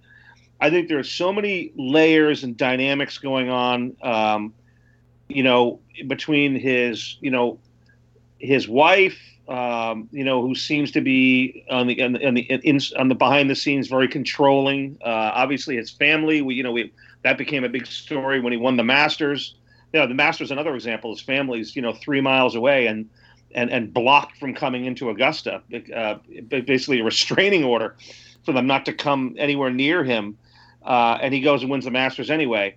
[0.60, 3.96] I think there are so many layers and dynamics going on.
[4.02, 4.54] Um,
[5.30, 7.60] you know, between his you know
[8.40, 9.18] his wife
[9.50, 13.10] um, you know, who seems to be on the on the, on the, in, on
[13.10, 14.98] the behind the scenes very controlling.
[15.04, 16.42] Uh, obviously, his family.
[16.44, 16.94] We, you know, we
[17.24, 19.56] that became a big story when he won the Masters.
[19.92, 21.10] You know, the Masters another example.
[21.10, 23.10] His family's you know three miles away and
[23.56, 25.64] and and blocked from coming into Augusta.
[25.96, 26.16] Uh,
[26.48, 27.96] basically, a restraining order
[28.46, 30.38] for them not to come anywhere near him.
[30.86, 32.76] Uh, and he goes and wins the Masters anyway.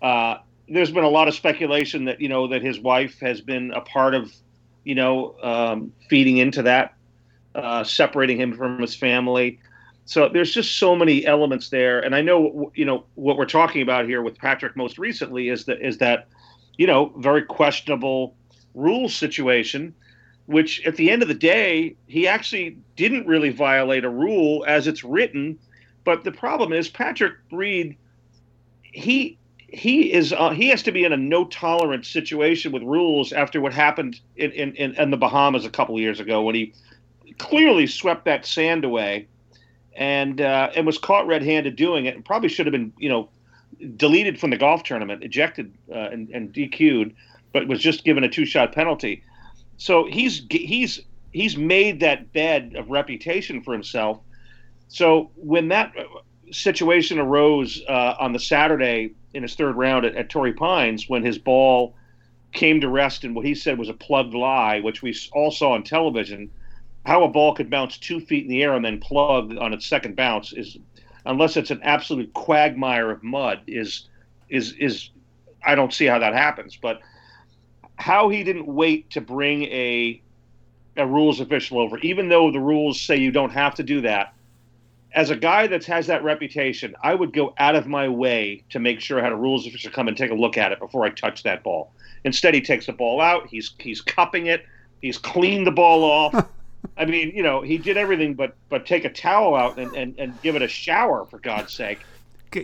[0.00, 3.72] Uh, there's been a lot of speculation that you know that his wife has been
[3.72, 4.32] a part of
[4.84, 6.94] you know, um, feeding into that,
[7.54, 9.58] uh, separating him from his family.
[10.06, 13.80] So there's just so many elements there, and I know you know what we're talking
[13.80, 16.28] about here with Patrick most recently is that is that
[16.76, 18.36] you know very questionable
[18.74, 19.94] rule situation,
[20.46, 24.86] which at the end of the day he actually didn't really violate a rule as
[24.86, 25.58] it's written,
[26.04, 27.96] but the problem is Patrick Reed
[28.94, 29.38] he
[29.74, 33.60] he is uh, he has to be in a no tolerance situation with rules after
[33.60, 36.72] what happened in, in, in, the Bahamas a couple years ago when he
[37.38, 39.26] clearly swept that sand away
[39.96, 43.08] and uh, and was caught red handed doing it and probably should have been you
[43.08, 43.28] know
[43.96, 47.14] deleted from the golf tournament, ejected uh, and, and DQ'd,
[47.52, 49.22] but was just given a two shot penalty.
[49.76, 51.00] So he's he's
[51.32, 54.20] he's made that bed of reputation for himself.
[54.88, 55.92] So when that
[56.50, 61.22] situation arose uh, on the Saturday in his third round at, at Torrey Pines, when
[61.24, 61.94] his ball
[62.52, 65.72] came to rest in what he said was a plugged lie, which we all saw
[65.72, 66.50] on television,
[67.04, 69.86] how a ball could bounce two feet in the air and then plug on its
[69.86, 70.78] second bounce is,
[71.26, 74.08] unless it's an absolute quagmire of mud, is
[74.48, 75.10] is is
[75.66, 76.76] I don't see how that happens.
[76.76, 77.00] But
[77.96, 80.20] how he didn't wait to bring a
[80.96, 84.33] a rules official over, even though the rules say you don't have to do that.
[85.14, 88.80] As a guy that has that reputation, I would go out of my way to
[88.80, 91.04] make sure I had a rules official come and take a look at it before
[91.04, 91.92] I touch that ball.
[92.24, 93.46] Instead, he takes the ball out.
[93.46, 94.66] He's he's cupping it.
[95.00, 96.46] He's cleaned the ball off.
[96.96, 100.14] I mean, you know, he did everything but but take a towel out and, and,
[100.18, 102.00] and give it a shower for God's sake.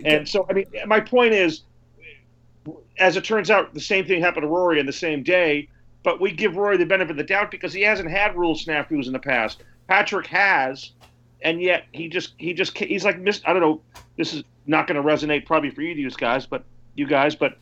[0.05, 1.63] And so, I mean, my point is,
[2.97, 5.67] as it turns out, the same thing happened to Rory in the same day.
[6.03, 9.05] But we give Rory the benefit of the doubt because he hasn't had rule snafus
[9.05, 9.63] in the past.
[9.87, 10.91] Patrick has,
[11.41, 13.17] and yet he just he just he's like.
[13.45, 13.81] I don't know.
[14.17, 16.63] This is not going to resonate probably for you guys, but
[16.95, 17.57] you guys, but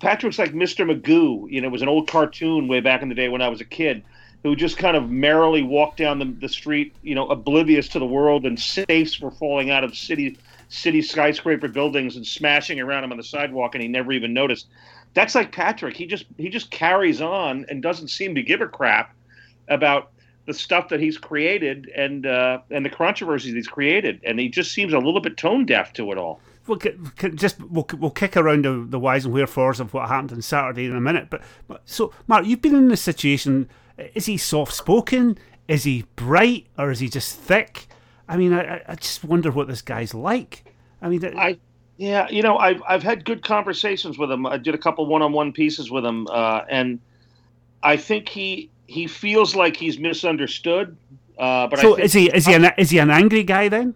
[0.00, 0.88] Patrick's like Mr.
[0.88, 1.50] Magoo.
[1.50, 3.60] You know, it was an old cartoon way back in the day when I was
[3.60, 4.02] a kid
[4.42, 8.06] who just kind of merrily walked down the, the street, you know, oblivious to the
[8.06, 10.38] world, and safes were falling out of city
[10.68, 14.66] city skyscraper buildings and smashing around him on the sidewalk, and he never even noticed.
[15.14, 15.96] That's like Patrick.
[15.96, 19.14] He just he just carries on and doesn't seem to give a crap
[19.68, 20.10] about
[20.46, 24.72] the stuff that he's created and uh, and the controversies he's created, and he just
[24.72, 26.78] seems a little bit tone deaf to it all we'll
[27.34, 30.86] just we'll, we'll kick around the, the whys and wherefores of what happened on Saturday
[30.86, 31.28] in a minute.
[31.30, 33.68] But, but so, Mark, you've been in this situation.
[34.14, 35.38] Is he soft spoken?
[35.68, 37.86] Is he bright, or is he just thick?
[38.28, 40.64] I mean, I, I just wonder what this guy's like.
[41.00, 41.58] I mean, I
[41.96, 44.46] yeah, you know, I've I've had good conversations with him.
[44.46, 47.00] I did a couple one-on-one pieces with him, uh, and
[47.82, 50.96] I think he he feels like he's misunderstood.
[51.38, 53.94] Uh, but so is he is he an is he an angry guy then?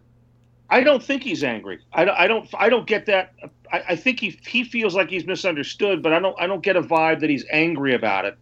[0.70, 1.80] I don't think he's angry.
[1.92, 2.14] I don't.
[2.16, 2.48] I don't.
[2.56, 3.32] I don't get that.
[3.72, 6.40] I, I, think he he feels like he's misunderstood, but I don't.
[6.40, 8.38] I don't get a vibe that he's angry about it.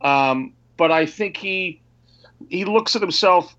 [0.00, 1.80] Um, but I think he
[2.48, 3.56] he looks at himself.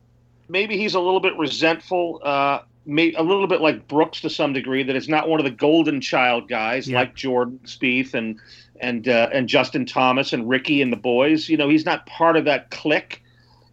[0.48, 2.22] Maybe he's a little bit resentful.
[2.24, 4.84] Uh, may, a little bit like Brooks to some degree.
[4.84, 7.00] That it's not one of the golden child guys yeah.
[7.00, 8.40] like Jordan Spieth and
[8.80, 11.50] and uh, and Justin Thomas and Rickie and the boys.
[11.50, 13.24] You know, he's not part of that clique.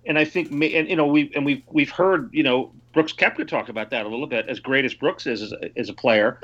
[0.07, 3.49] And I think, and you know, we and we've we've heard, you know, Brooks Koepka
[3.49, 4.49] talk about that a little bit.
[4.49, 6.41] As great as Brooks is as a, as a player,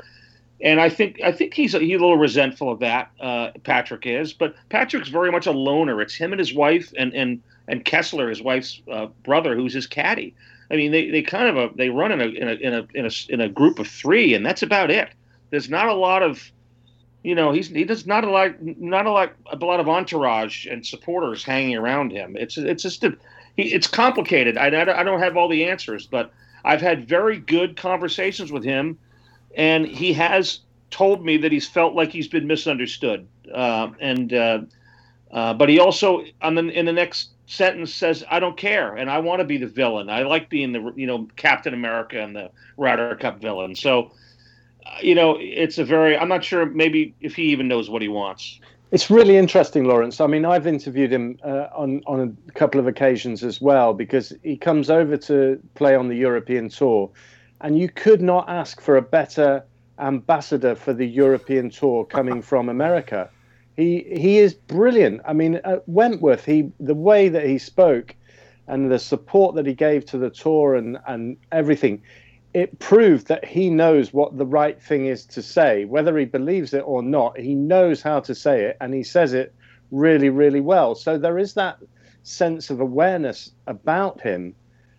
[0.61, 3.11] and I think I think he's a, he's a little resentful of that.
[3.19, 6.01] Uh, Patrick is, but Patrick's very much a loner.
[6.01, 9.87] It's him and his wife, and and and Kessler, his wife's uh, brother, who's his
[9.87, 10.35] caddy.
[10.71, 12.87] I mean, they, they kind of a, they run in a, in a in a
[12.93, 15.09] in a in a group of three, and that's about it.
[15.49, 16.49] There's not a lot of,
[17.23, 20.65] you know, he's he does not a lot not a lot a lot of entourage
[20.67, 22.37] and supporters hanging around him.
[22.37, 23.17] It's it's just a,
[23.57, 24.57] he, it's complicated.
[24.57, 26.31] I, I don't have all the answers, but
[26.63, 28.97] I've had very good conversations with him,
[29.57, 33.27] and he has told me that he's felt like he's been misunderstood.
[33.53, 34.59] Uh, and uh,
[35.31, 39.09] uh, but he also on the in the next sentence says, "I don't care, and
[39.09, 40.09] I want to be the villain.
[40.09, 44.11] I like being the you know Captain America and the Ryder Cup villain." So,
[44.85, 48.01] uh, you know, it's a very I'm not sure maybe if he even knows what
[48.01, 48.59] he wants.
[48.91, 50.19] It's really interesting, Lawrence.
[50.21, 54.33] I mean, I've interviewed him uh, on on a couple of occasions as well because
[54.43, 57.09] he comes over to play on the European tour,
[57.59, 59.63] and you could not ask for a better
[59.99, 63.29] ambassador for the European tour coming from America.
[63.81, 65.21] He he is brilliant.
[65.25, 68.15] I mean, at Wentworth, he the way that he spoke,
[68.67, 72.03] and the support that he gave to the tour and and everything
[72.53, 76.73] it proved that he knows what the right thing is to say, whether he believes
[76.73, 77.39] it or not.
[77.39, 79.53] He knows how to say it, and he says it
[79.89, 80.95] really, really well.
[80.95, 81.77] So there is that
[82.23, 84.53] sense of awareness about him.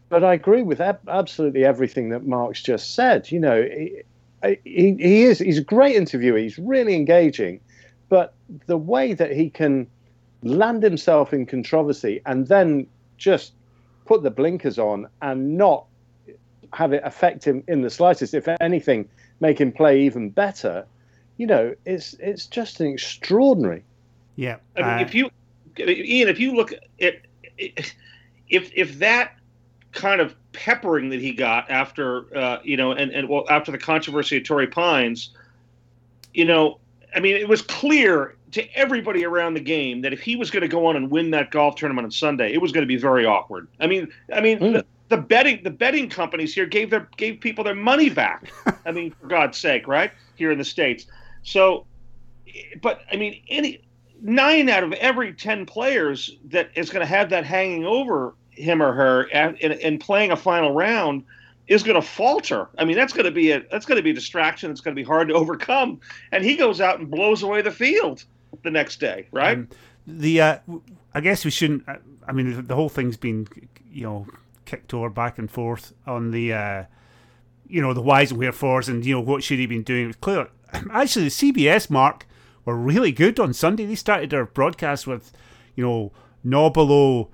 [0.08, 3.30] But I agree with ab- absolutely everything that Mark's just said.
[3.30, 4.02] You know, he,
[4.64, 6.38] he, he is he's a great interviewer.
[6.38, 7.60] He's really engaging,
[8.12, 8.34] but
[8.66, 9.86] the way that he can
[10.42, 12.86] land himself in controversy and then
[13.16, 13.54] just
[14.04, 15.86] put the blinkers on and not
[16.74, 18.34] have it affect him in the slightest.
[18.34, 19.08] If anything,
[19.40, 20.84] make him play even better.
[21.38, 23.82] You know, it's it's just an extraordinary.
[24.36, 25.30] Yeah, I mean, uh, if you,
[25.78, 27.14] Ian, if you look at
[27.56, 27.94] if
[28.50, 29.38] if that
[29.92, 33.78] kind of peppering that he got after uh, you know, and and well after the
[33.78, 35.30] controversy of Torrey Pines,
[36.34, 36.78] you know,
[37.14, 40.62] I mean, it was clear to everybody around the game that if he was going
[40.62, 42.96] to go on and win that golf tournament on Sunday, it was going to be
[42.96, 43.68] very awkward.
[43.80, 47.62] I mean, I mean, mm the betting the betting companies here gave their gave people
[47.62, 48.50] their money back.
[48.86, 51.06] I mean, for God's sake, right here in the states.
[51.42, 51.84] So,
[52.80, 53.82] but I mean, any
[54.22, 58.82] nine out of every ten players that is going to have that hanging over him
[58.82, 61.24] or her in, in playing a final round
[61.68, 62.68] is going to falter.
[62.78, 64.70] I mean, that's going to be a that's going to be a distraction.
[64.70, 66.00] It's going to be hard to overcome.
[66.32, 68.24] And he goes out and blows away the field
[68.62, 69.58] the next day, right?
[69.58, 69.68] Um,
[70.06, 70.58] the uh,
[71.14, 71.88] I guess we shouldn't.
[71.88, 71.96] Uh,
[72.26, 73.46] I mean, the whole thing's been
[73.90, 74.26] you know
[74.64, 76.84] kicked over back and forth on the uh,
[77.68, 80.04] you know the whys and wherefores and you know what should he been doing.
[80.04, 80.48] It was clear.
[80.90, 82.26] Actually, the CBS mark
[82.64, 83.86] were really good on Sunday.
[83.86, 85.32] They started their broadcast with
[85.74, 86.12] you know
[86.44, 87.28] Nobilo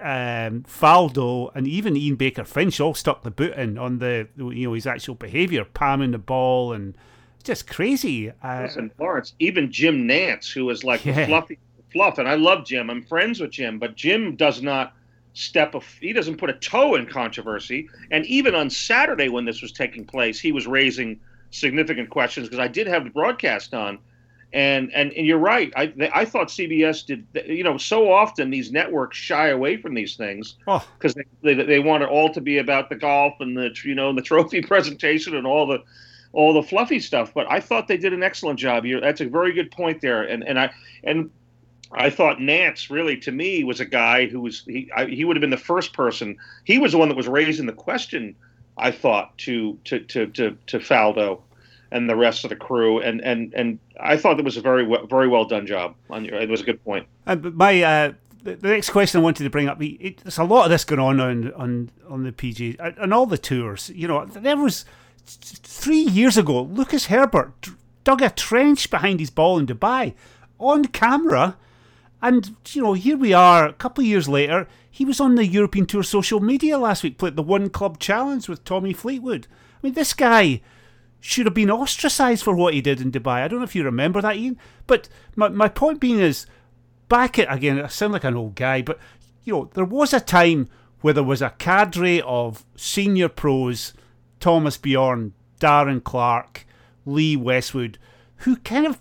[0.00, 4.68] um, Faldo and even Ian Baker Finch all stuck the boot in on the you
[4.68, 6.96] know his actual behaviour, palming the ball and
[7.42, 8.30] just crazy.
[8.42, 11.26] Uh, Listen, Lawrence, even Jim Nantz, who is like yeah.
[11.26, 11.58] fluffy
[11.92, 12.90] fluff, and I love Jim.
[12.90, 14.94] I'm friends with Jim, but Jim does not
[15.34, 17.88] step a he doesn't put a toe in controversy.
[18.10, 21.20] And even on Saturday when this was taking place, he was raising
[21.50, 23.98] significant questions because I did have the broadcast on
[24.54, 25.72] and and, and you're right.
[25.76, 27.26] I I thought CBS did.
[27.46, 31.22] You know, so often these networks shy away from these things because oh.
[31.42, 34.14] they, they, they want it all to be about the golf and the you know
[34.14, 35.82] the trophy presentation and all the
[36.32, 37.34] all the fluffy stuff.
[37.34, 38.84] But I thought they did an excellent job.
[38.86, 40.22] You're, that's a very good point there.
[40.22, 40.70] And and I
[41.02, 41.30] and
[41.90, 45.36] I thought Nantz really, to me, was a guy who was he I, he would
[45.36, 46.36] have been the first person.
[46.62, 48.36] He was the one that was raising the question.
[48.78, 51.40] I thought to to to to, to Faldo
[51.94, 53.00] and the rest of the crew.
[53.00, 55.94] And and and I thought it was a very very well done job.
[56.10, 57.06] On your, it was a good point.
[57.26, 60.64] Uh, my uh, the, next question I wanted to bring up, it, there's a lot
[60.64, 63.90] of this going on on on on the PG and all the tours.
[63.94, 64.84] You know, there was
[65.24, 67.70] three years ago, Lucas Herbert
[68.02, 70.14] dug a trench behind his ball in Dubai
[70.58, 71.56] on camera.
[72.20, 74.66] And, you know, here we are a couple of years later.
[74.90, 78.48] He was on the European Tour social media last week, played the One Club Challenge
[78.48, 79.46] with Tommy Fleetwood.
[79.50, 80.62] I mean, this guy
[81.24, 83.42] should have been ostracised for what he did in Dubai.
[83.42, 84.58] I don't know if you remember that, Ian.
[84.86, 86.44] But my, my point being is,
[87.08, 88.98] back at, again, I sound like an old guy, but,
[89.42, 90.68] you know, there was a time
[91.00, 93.94] where there was a cadre of senior pros,
[94.38, 96.66] Thomas Bjorn, Darren Clarke,
[97.06, 97.96] Lee Westwood,
[98.38, 99.00] who kind of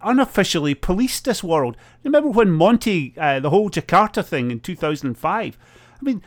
[0.00, 1.76] unofficially policed this world.
[2.04, 5.58] Remember when Monty, uh, the whole Jakarta thing in 2005?
[6.00, 6.22] I mean,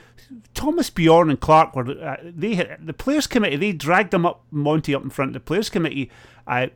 [0.54, 4.44] Thomas Bjorn and Clarke were uh, they had, the players committee they dragged them up
[4.52, 6.12] Monty up in front of the players committee,
[6.48, 6.68] uh,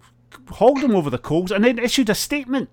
[0.50, 2.70] hauled him over the coals, and then issued a statement.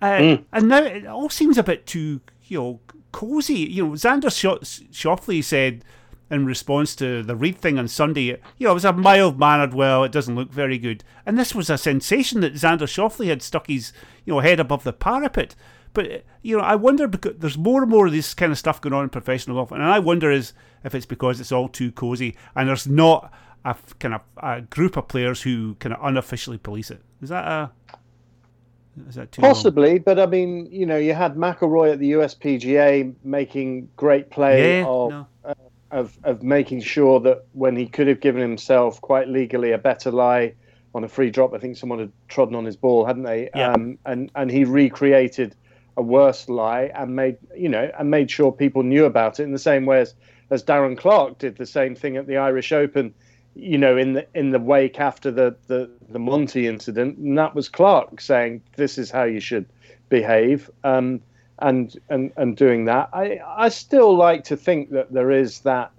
[0.00, 0.44] Uh, mm.
[0.52, 2.80] And now it all seems a bit too you know
[3.12, 3.54] cozy.
[3.54, 5.84] You know, Xander Schauffele said
[6.30, 8.22] in response to the Reed thing on Sunday,
[8.58, 11.04] you know, it was a mild mannered, well, it doesn't look very good.
[11.24, 13.92] And this was a sensation that Xander Schauffele had stuck his,
[14.24, 15.54] you know, head above the parapet.
[15.96, 18.82] But you know, I wonder because there's more and more of this kind of stuff
[18.82, 20.52] going on in professional golf, and I wonder is
[20.84, 23.32] if it's because it's all too cozy and there's not
[23.64, 27.00] a kind of a group of players who kind of unofficially police it.
[27.22, 27.70] Is that a
[29.08, 29.98] is that too Possibly, long?
[30.00, 34.86] but I mean, you know, you had McIlroy at the USPGA making great play yeah,
[34.86, 35.26] of, no.
[35.46, 35.54] uh,
[35.92, 40.10] of of making sure that when he could have given himself quite legally a better
[40.10, 40.52] lie
[40.94, 43.48] on a free drop, I think someone had trodden on his ball, hadn't they?
[43.54, 43.72] Yeah.
[43.72, 45.56] Um, and and he recreated
[45.96, 49.52] a worse lie and made you know and made sure people knew about it in
[49.52, 50.14] the same way as,
[50.50, 53.14] as Darren Clarke did the same thing at the Irish Open,
[53.54, 57.54] you know, in the in the wake after the the, the Monty incident, and that
[57.54, 59.66] was Clarke saying this is how you should
[60.08, 61.20] behave, um,
[61.58, 63.08] and and and doing that.
[63.12, 65.90] I I still like to think that there is that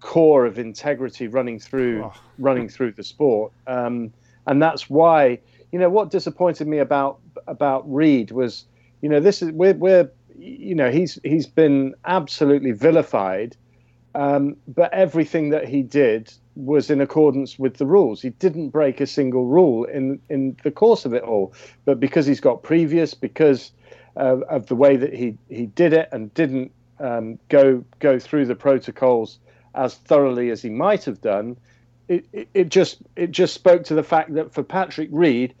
[0.00, 2.14] core of integrity running through oh.
[2.38, 4.12] running through the sport, um,
[4.46, 5.38] and that's why
[5.70, 8.64] you know what disappointed me about about Reed was
[9.00, 13.56] you know, this is we're we're you know he's he's been absolutely vilified,
[14.14, 18.20] um, but everything that he did was in accordance with the rules.
[18.20, 22.26] He didn't break a single rule in in the course of it all, but because
[22.26, 23.72] he's got previous, because
[24.16, 28.46] uh, of the way that he he did it and didn't um, go go through
[28.46, 29.38] the protocols
[29.74, 31.56] as thoroughly as he might have done.
[32.08, 35.54] It, it, it just it just spoke to the fact that for Patrick Reed,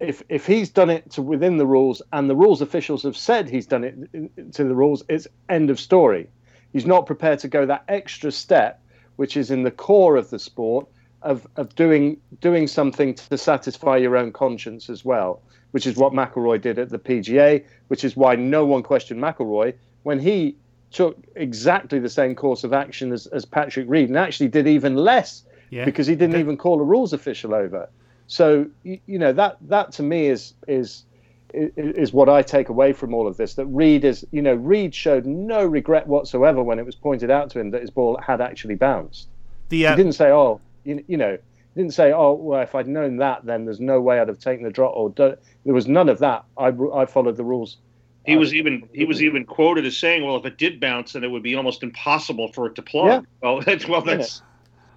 [0.00, 3.48] if if he's done it to within the rules and the rules officials have said
[3.48, 6.28] he's done it to the rules, it's end of story.
[6.72, 8.82] He's not prepared to go that extra step,
[9.16, 10.86] which is in the core of the sport
[11.22, 15.42] of of doing doing something to satisfy your own conscience as well,
[15.72, 19.74] which is what McIlroy did at the PGA, which is why no one questioned McIlroy
[20.02, 20.56] when he
[20.90, 24.96] took exactly the same course of action as, as Patrick Reed and actually did even
[24.96, 25.84] less yeah.
[25.84, 27.88] because he didn't even call a rules official over.
[28.30, 31.04] So you, you know that that to me is is
[31.52, 33.54] is what I take away from all of this.
[33.54, 37.50] That Reed is, you know, Reed showed no regret whatsoever when it was pointed out
[37.50, 39.26] to him that his ball had actually bounced.
[39.70, 41.36] The, uh, he didn't say, "Oh, you, you know,"
[41.74, 44.38] he didn't say, "Oh, well, if I'd known that, then there's no way I'd have
[44.38, 46.44] taken the drop." Or there was none of that.
[46.56, 47.78] I, I followed the rules
[48.26, 51.24] He was even he was even quoted as saying, "Well, if it did bounce, then
[51.24, 53.20] it would be almost impossible for it to plug." Yeah.
[53.42, 54.40] Well, that's well, that's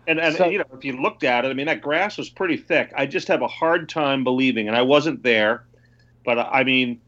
[0.07, 2.29] and and So- you know, if you looked at it, I mean, that grass was
[2.29, 2.91] pretty thick.
[2.95, 5.65] I just have a hard time believing, and I wasn't there,
[6.25, 6.99] but I mean,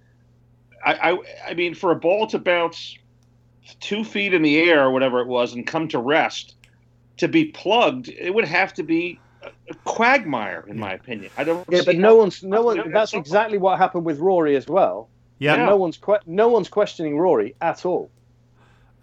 [0.85, 1.17] I I,
[1.49, 2.97] I mean, for a ball to bounce
[3.79, 6.55] two feet in the air or whatever it was and come to rest,
[7.17, 11.31] to be plugged, it would have to be a, a quagmire, in my opinion.
[11.37, 11.65] I don't.
[11.69, 12.77] Yeah, see but how- no one's no one.
[12.77, 15.09] that's That's so- exactly what happened with Rory as well.
[15.39, 15.55] Yeah.
[15.57, 15.65] Yeah.
[15.65, 18.09] No one's que- no one's questioning Rory at all.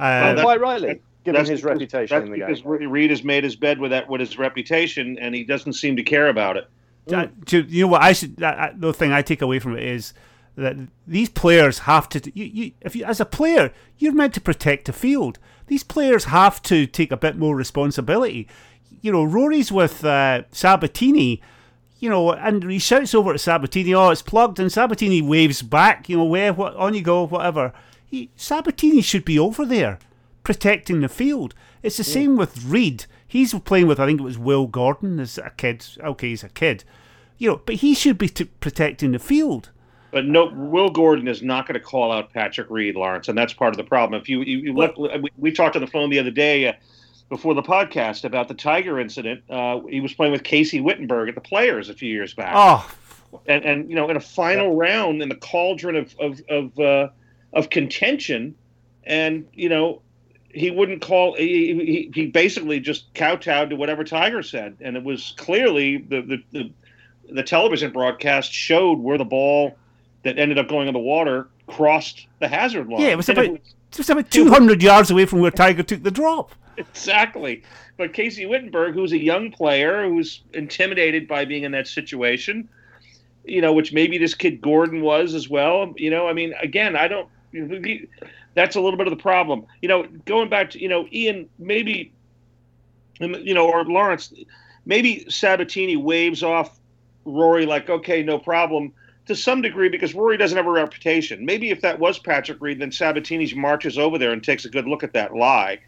[0.01, 2.91] Uh, And that- quite rightly, given That's his because- reputation That's in the because game.
[2.91, 6.03] Reed has made his bed with that with his reputation, and he doesn't seem to
[6.03, 6.69] care about it.
[7.13, 8.37] Uh, do you know what I should?
[8.37, 10.15] That, that- the thing I take away from it is
[10.57, 12.31] that these players have to.
[12.39, 15.39] You, you, if you, as a player, you're meant to protect the field.
[15.67, 18.47] These players have to take a bit more responsibility.
[19.01, 21.41] You know, Rory's with uh, Sabatini.
[21.99, 26.09] You know, and he shouts over at Sabatini, "Oh, it's plugged," and Sabatini waves back.
[26.09, 27.73] You know, where what on you go, whatever.
[28.07, 29.99] He, Sabatini should be over there
[30.43, 31.55] protecting the field.
[31.83, 33.07] It's the same with Reed.
[33.27, 35.87] He's playing with, I think it was Will Gordon as a kid.
[36.01, 36.85] Okay, he's a kid,
[37.39, 39.71] you know, but he should be t- protecting the field.
[40.13, 43.55] But no, Will Gordon is not going to call out Patrick Reed, Lawrence, and that's
[43.55, 44.21] part of the problem.
[44.21, 46.75] If you you, you look, we, we talked on the phone the other day uh,
[47.31, 49.43] before the podcast about the Tiger incident.
[49.49, 52.53] Uh, he was playing with Casey Wittenberg at the Players a few years back.
[52.55, 52.91] Oh,
[53.47, 57.09] and and you know in a final round in the cauldron of of of, uh,
[57.55, 58.55] of contention,
[59.05, 60.03] and you know
[60.53, 61.35] he wouldn't call.
[61.35, 66.23] He, he, he basically just kowtowed to whatever Tiger said, and it was clearly the
[66.23, 66.71] the, the
[67.31, 69.77] the television broadcast showed where the ball
[70.23, 73.01] that ended up going in the water crossed the hazard line.
[73.01, 73.59] yeah, it was about
[73.91, 76.55] just about two hundred yards away from where Tiger took the drop.
[76.77, 77.63] Exactly.
[77.97, 82.69] But Casey Wittenberg, who's a young player who's intimidated by being in that situation,
[83.45, 85.93] you know, which maybe this kid Gordon was as well.
[85.97, 87.29] You know, I mean, again, I don't.
[88.55, 89.67] That's a little bit of the problem.
[89.81, 92.13] You know, going back to you know Ian, maybe,
[93.21, 94.33] um, you know, or Lawrence,
[94.85, 96.79] maybe Sabatini waves off
[97.25, 98.93] Rory like, okay, no problem.
[99.27, 101.47] To some degree, because Rory doesn't have a reputation.
[101.47, 104.89] Maybe if that was Patrick Reed, then Sabatini marches over there and takes a good
[104.89, 105.79] look at that lie.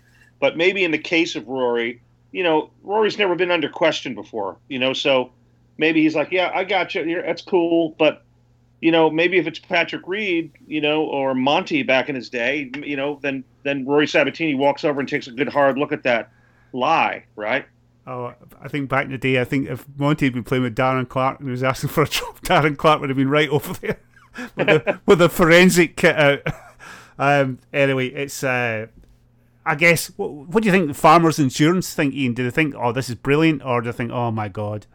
[0.41, 2.01] But maybe in the case of Rory,
[2.31, 5.33] you know, Rory's never been under question before, you know, so
[5.79, 7.23] maybe he's like, yeah, I got you.
[7.23, 7.95] That's cool.
[7.99, 8.24] But,
[8.81, 12.71] you know, maybe if it's Patrick Reed, you know, or Monty back in his day,
[12.83, 16.03] you know, then, then Rory Sabatini walks over and takes a good hard look at
[16.03, 16.31] that
[16.73, 17.67] lie, right?
[18.07, 20.77] Oh, I think back in the day, I think if Monty had been playing with
[20.77, 23.49] Darren Clarke and he was asking for a drop, Darren Clarke would have been right
[23.49, 23.99] over there
[24.57, 26.41] with the, with the forensic kit out.
[27.19, 28.43] Um, anyway, it's.
[28.45, 28.89] Uh,
[29.67, 30.09] I guess.
[30.17, 32.35] What, what do you think the farmers' insurance think, Ian?
[32.35, 34.87] Do they think, "Oh, this is brilliant," or do they think, "Oh my god,"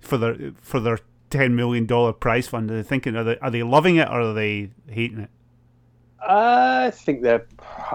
[0.00, 0.98] for their for their
[1.32, 2.70] ten million dollar prize fund?
[2.70, 5.30] Are they thinking, are they are they loving it or are they hating it?
[6.20, 7.46] I think they're.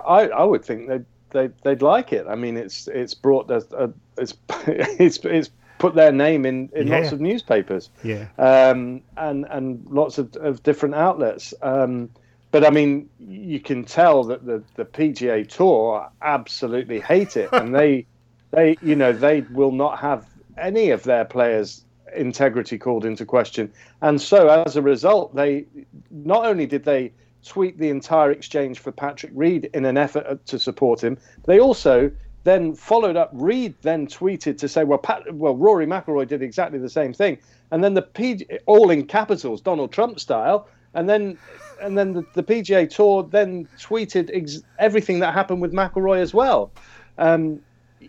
[0.05, 2.25] I, I would think they'd, they'd they'd like it.
[2.27, 4.33] I mean, it's it's brought a, a it's
[4.67, 10.17] it's it's put their name in, in lots of newspapers Yeah, um, and and lots
[10.17, 11.53] of, of different outlets.
[11.61, 12.09] Um,
[12.51, 17.73] but I mean, you can tell that the, the PGA Tour absolutely hate it, and
[17.73, 18.05] they
[18.51, 20.25] they you know they will not have
[20.57, 21.85] any of their players'
[22.15, 23.71] integrity called into question.
[24.01, 25.65] And so as a result, they
[26.11, 27.11] not only did they
[27.43, 32.11] tweet the entire exchange for Patrick Reed in an effort to support him, they also
[32.43, 33.29] then followed up.
[33.33, 37.37] Reed then tweeted to say, "Well, Pat, well, Rory McIlroy did exactly the same thing,"
[37.71, 41.37] and then the PG, all in capitals, Donald Trump style, and then
[41.81, 46.33] and then the, the PGA Tour then tweeted ex- everything that happened with McIlroy as
[46.33, 46.71] well.
[47.17, 47.59] Um,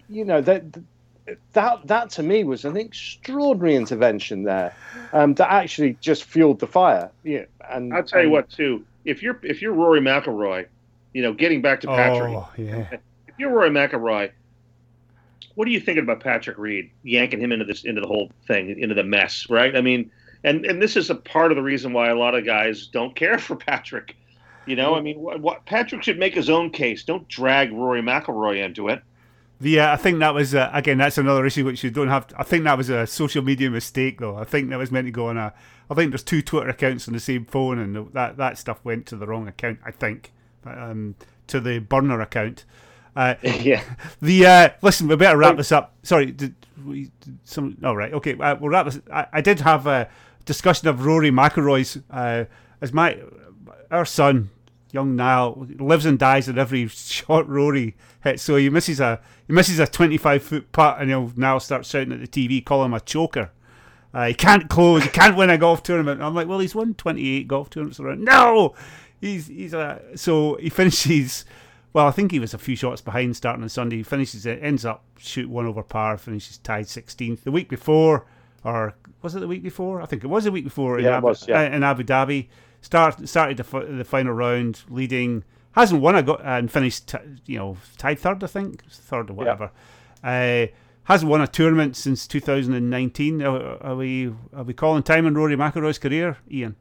[0.08, 0.64] you know that
[1.52, 4.74] that that to me was an extraordinary intervention there
[5.12, 7.10] um, that actually just fueled the fire.
[7.24, 8.84] Yeah, and I'll tell you and- what, too.
[9.04, 10.66] If you're if you're Rory McIlroy,
[11.14, 14.30] you know, getting back to Patrick, oh yeah, if you're Rory McIlroy,
[15.54, 18.78] what are you thinking about Patrick Reed yanking him into this into the whole thing,
[18.78, 19.74] into the mess, right?
[19.74, 20.10] I mean,
[20.44, 23.16] and and this is a part of the reason why a lot of guys don't
[23.16, 24.14] care for Patrick.
[24.66, 27.02] You know, I mean, what, what Patrick should make his own case.
[27.02, 29.02] Don't drag Rory McIlroy into it.
[29.60, 32.26] The uh, I think that was uh, again that's another issue which you don't have.
[32.36, 34.36] I think that was a social media mistake though.
[34.36, 35.52] I think that was meant to go on a.
[35.90, 39.06] I think there's two Twitter accounts on the same phone, and that that stuff went
[39.06, 39.80] to the wrong account.
[39.84, 40.32] I think,
[40.64, 41.16] um,
[41.48, 42.64] to the burner account.
[43.16, 43.82] Uh, yeah.
[44.22, 45.92] the uh, listen, we better wrap this up.
[46.04, 46.54] Sorry, did
[46.86, 47.10] we?
[47.20, 47.76] Did some.
[47.82, 48.38] All right, okay.
[48.38, 49.00] Uh, we'll wrap this.
[49.12, 50.08] I, I did have a
[50.44, 52.44] discussion of Rory McIlroy's uh,
[52.80, 53.18] as my
[53.90, 54.50] our son,
[54.90, 58.42] young Niall, lives and dies at every shot Rory hits.
[58.42, 61.86] So he misses a he misses a twenty five foot putt, and he'll now start
[61.86, 63.50] shouting at the TV, call him a choker.
[64.12, 65.02] Uh, he can't close.
[65.02, 66.22] He can't win a golf tournament.
[66.22, 68.24] I'm like, well, he's won 28 golf tournaments around.
[68.24, 68.74] No,
[69.20, 71.44] he's he's a so he finishes.
[71.92, 73.96] Well, I think he was a few shots behind starting on Sunday.
[73.96, 77.42] He finishes it, ends up shoot one over par, finishes tied 16th.
[77.44, 78.26] The week before,
[78.62, 80.02] or was it the week before?
[80.02, 81.00] I think it was the week before.
[81.00, 81.60] Yeah, in, Abu, was, yeah.
[81.60, 82.48] uh, in Abu Dhabi,
[82.80, 85.44] start started the, the final round leading.
[85.72, 88.42] Hasn't won a go- and finished, t- you know, tied third.
[88.42, 89.70] I think third or whatever.
[90.24, 90.66] Uh,
[91.04, 93.42] hasn't won a tournament since 2019.
[93.42, 96.74] Are, are we are we calling time on Rory McIlroy's career, Ian?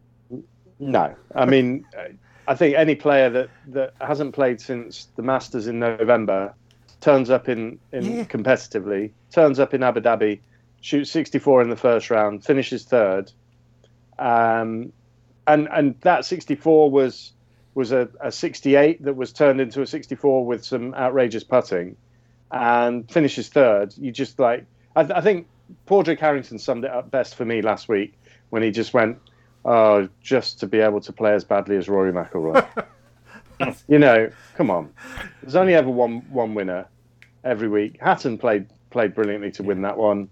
[0.80, 1.86] No, I mean,
[2.48, 6.54] I think any player that, that hasn't played since the Masters in November
[7.02, 8.24] turns up in, in Yeah.
[8.26, 10.40] competitively, turns up in Abu Dhabi,
[10.82, 13.32] shoots 64 in the first round, finishes third,
[14.20, 14.92] um,
[15.48, 17.32] and and that 64 was
[17.74, 21.96] was a, a 68 that was turned into a 64 with some outrageous putting,
[22.52, 23.94] and finishes third.
[23.98, 25.48] You just like I, th- I think
[25.86, 28.14] Padraig Harrington summed it up best for me last week
[28.50, 29.20] when he just went,
[29.64, 32.86] "Oh, just to be able to play as badly as Rory McIlroy."
[33.88, 34.92] you know, come on.
[35.42, 36.88] There's only ever one one winner
[37.44, 37.98] every week.
[38.02, 40.30] Hatton played played brilliantly to win that one,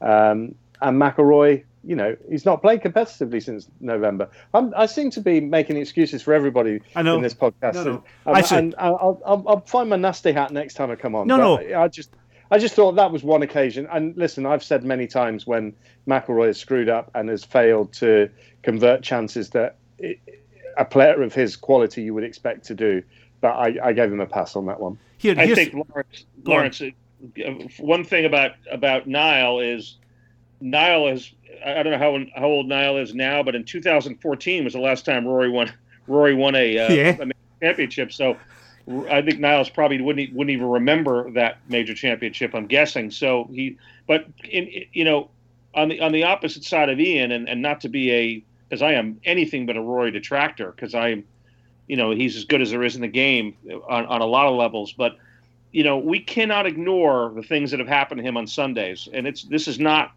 [0.00, 1.62] um, and McIlroy.
[1.86, 4.28] You know, he's not played competitively since November.
[4.52, 7.16] I'm, I seem to be making excuses for everybody I know.
[7.16, 7.74] in this podcast.
[7.74, 8.04] No, no.
[8.26, 8.56] And, I see.
[8.56, 11.26] and I'll, I'll, I'll find my nasty hat next time I come on.
[11.28, 11.80] No, But no.
[11.80, 12.10] I just,
[12.50, 13.88] I just thought that was one occasion.
[13.90, 15.74] And listen, I've said many times when
[16.08, 18.30] McIlroy has screwed up and has failed to
[18.62, 19.76] convert chances that
[20.76, 23.02] a player of his quality you would expect to do.
[23.40, 24.98] But I, I gave him a pass on that one.
[25.18, 26.24] Here, I think Lawrence.
[26.44, 29.96] Lawrence, uh, one thing about about Niall is
[30.60, 31.32] Niall is.
[31.64, 35.04] I don't know how how old Niall is now, but in 2014 was the last
[35.04, 35.72] time Rory won.
[36.06, 37.16] Rory won a, uh, Yeah.
[37.20, 38.12] a championship.
[38.12, 38.36] So
[39.10, 42.54] I think Niall's probably wouldn't wouldn't even remember that major championship.
[42.54, 43.10] I'm guessing.
[43.10, 43.76] So he,
[44.06, 45.30] but in you know,
[45.74, 48.82] on the on the opposite side of Ian, and, and not to be a as
[48.82, 51.24] I am anything but a Rory detractor because I'm,
[51.86, 53.56] you know, he's as good as there is in the game
[53.88, 54.92] on, on a lot of levels.
[54.92, 55.16] But
[55.72, 59.26] you know, we cannot ignore the things that have happened to him on Sundays, and
[59.26, 60.12] it's this is not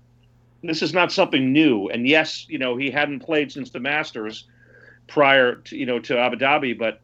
[0.64, 1.88] this is not something new.
[1.90, 4.46] And yes, you know, he hadn't played since the Masters
[5.08, 7.02] prior to you know to Abu Dhabi, but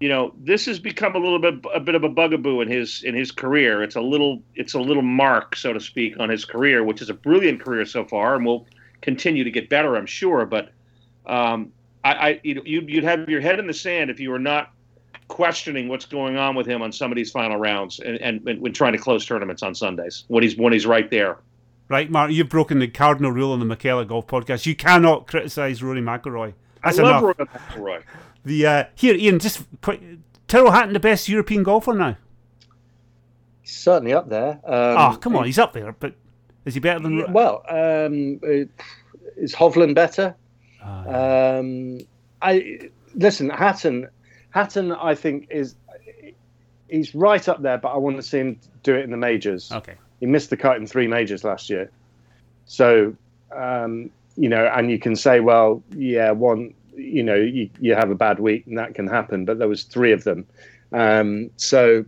[0.00, 3.02] you know, this has become a little bit a bit of a bugaboo in his
[3.02, 3.82] in his career.
[3.82, 7.08] It's a little it's a little mark, so to speak, on his career, which is
[7.08, 8.66] a brilliant career so far, and will
[9.00, 10.44] continue to get better, I'm sure.
[10.44, 10.72] But
[11.24, 11.72] um,
[12.04, 14.72] I, I you you'd, have your head in the sand if you were not
[15.28, 18.60] questioning what's going on with him on some of these final rounds and, and, and
[18.60, 21.38] when trying to close tournaments on Sundays when he's when he's right there.
[21.88, 24.66] Right, Mark, you've broken the cardinal rule on the McKellar Golf Podcast.
[24.66, 26.54] You cannot criticise Rory McIlroy.
[26.82, 27.76] That's I love enough.
[27.76, 28.02] Rory McIlroy.
[28.44, 30.00] The uh, here, Ian, just quick.
[30.48, 32.16] Tyrrell Hatton, the best European golfer now.
[33.62, 34.60] He's certainly up there.
[34.64, 36.14] Um, Ah, come on, he's up there, but
[36.64, 37.18] is he better than?
[37.18, 38.66] Yeah, Well, um, uh,
[39.36, 40.34] is Hovland better?
[40.82, 41.98] Ah, Um,
[42.42, 43.50] I listen.
[43.50, 44.08] Hatton,
[44.50, 45.74] Hatton, I think is
[46.88, 49.70] he's right up there, but I want to see him do it in the majors.
[49.72, 49.94] okay.
[50.20, 51.90] He missed the cut in three majors last year,
[52.66, 53.14] so
[53.52, 58.10] um, you know, and you can say, well, yeah, one, you know, you, you have
[58.10, 60.46] a bad week and that can happen, but there was three of them,
[60.92, 62.04] um, so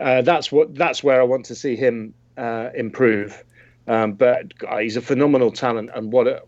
[0.00, 3.42] uh, that's what that's where I want to see him uh, improve.
[3.88, 6.42] Um, but uh, he's a phenomenal talent, and what a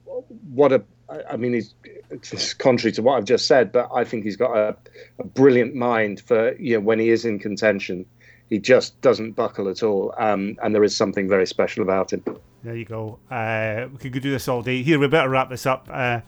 [0.52, 1.74] what a I- I mean, he's
[2.10, 4.76] it's contrary to what I've just said, but I think he's got a,
[5.18, 8.06] a brilliant mind for you know when he is in contention,
[8.50, 12.22] he just doesn't buckle at all, um, and there is something very special about him.
[12.64, 13.18] There you go.
[13.30, 14.82] Uh, we could do this all day.
[14.82, 15.88] Here, we better wrap this up.
[15.92, 16.20] Uh,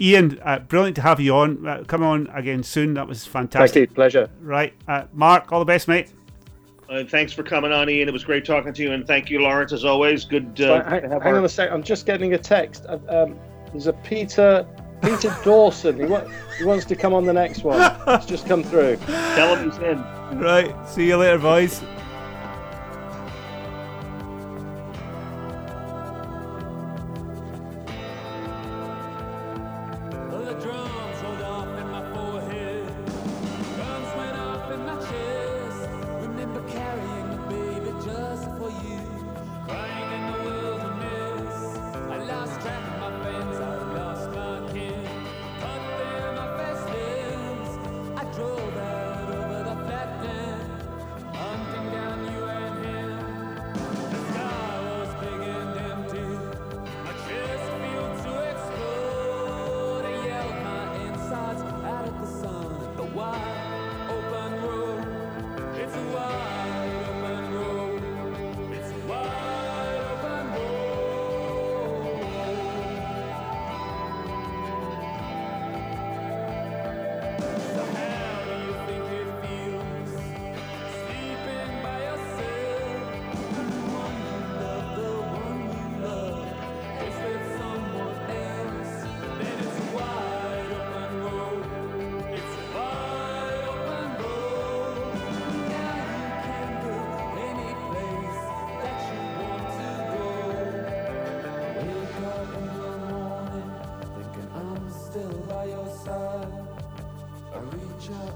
[0.00, 1.66] Ian, uh, brilliant to have you on.
[1.66, 2.94] Uh, come on again soon.
[2.94, 3.30] That was fantastic.
[3.30, 3.90] Thank fantastic.
[3.90, 4.30] you, pleasure.
[4.40, 6.12] Right, uh, Mark, all the best, mate.
[6.90, 8.08] Uh, thanks for coming on, Ian.
[8.08, 10.24] It was great talking to you, and thank you, Lawrence, as always.
[10.24, 10.60] Good.
[10.60, 11.70] Uh, hang to have hang our- on a sec.
[11.70, 12.84] I'm just getting a text.
[12.88, 13.38] Uh, Um,
[13.70, 14.66] there's a Peter
[15.02, 15.96] Peter Dawson.
[15.98, 16.24] He, wa-
[16.58, 17.80] he wants to come on the next one.
[18.08, 18.96] It's just come through.
[19.06, 20.04] Tell him he's in.
[20.34, 21.82] Right, see you later, boys.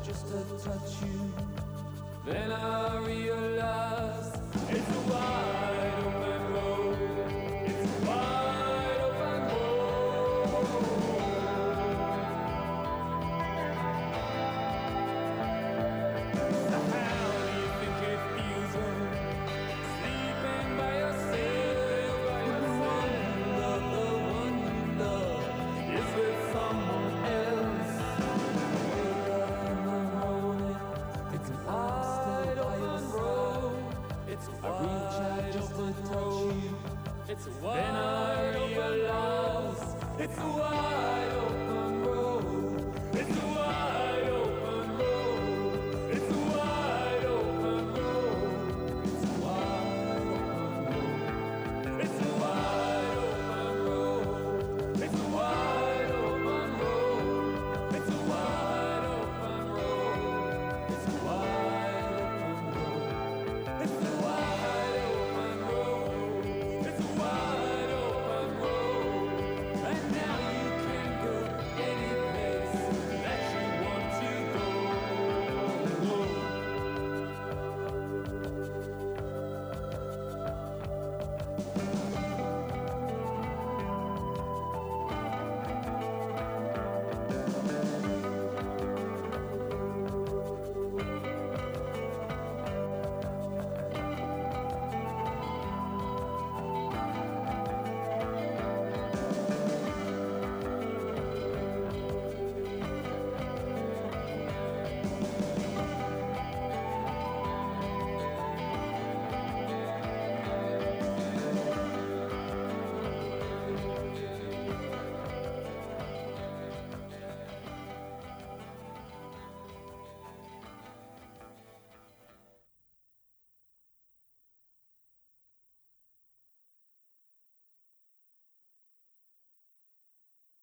[0.05, 1.33] just to touch you.
[2.25, 6.16] Then I realize it's a wide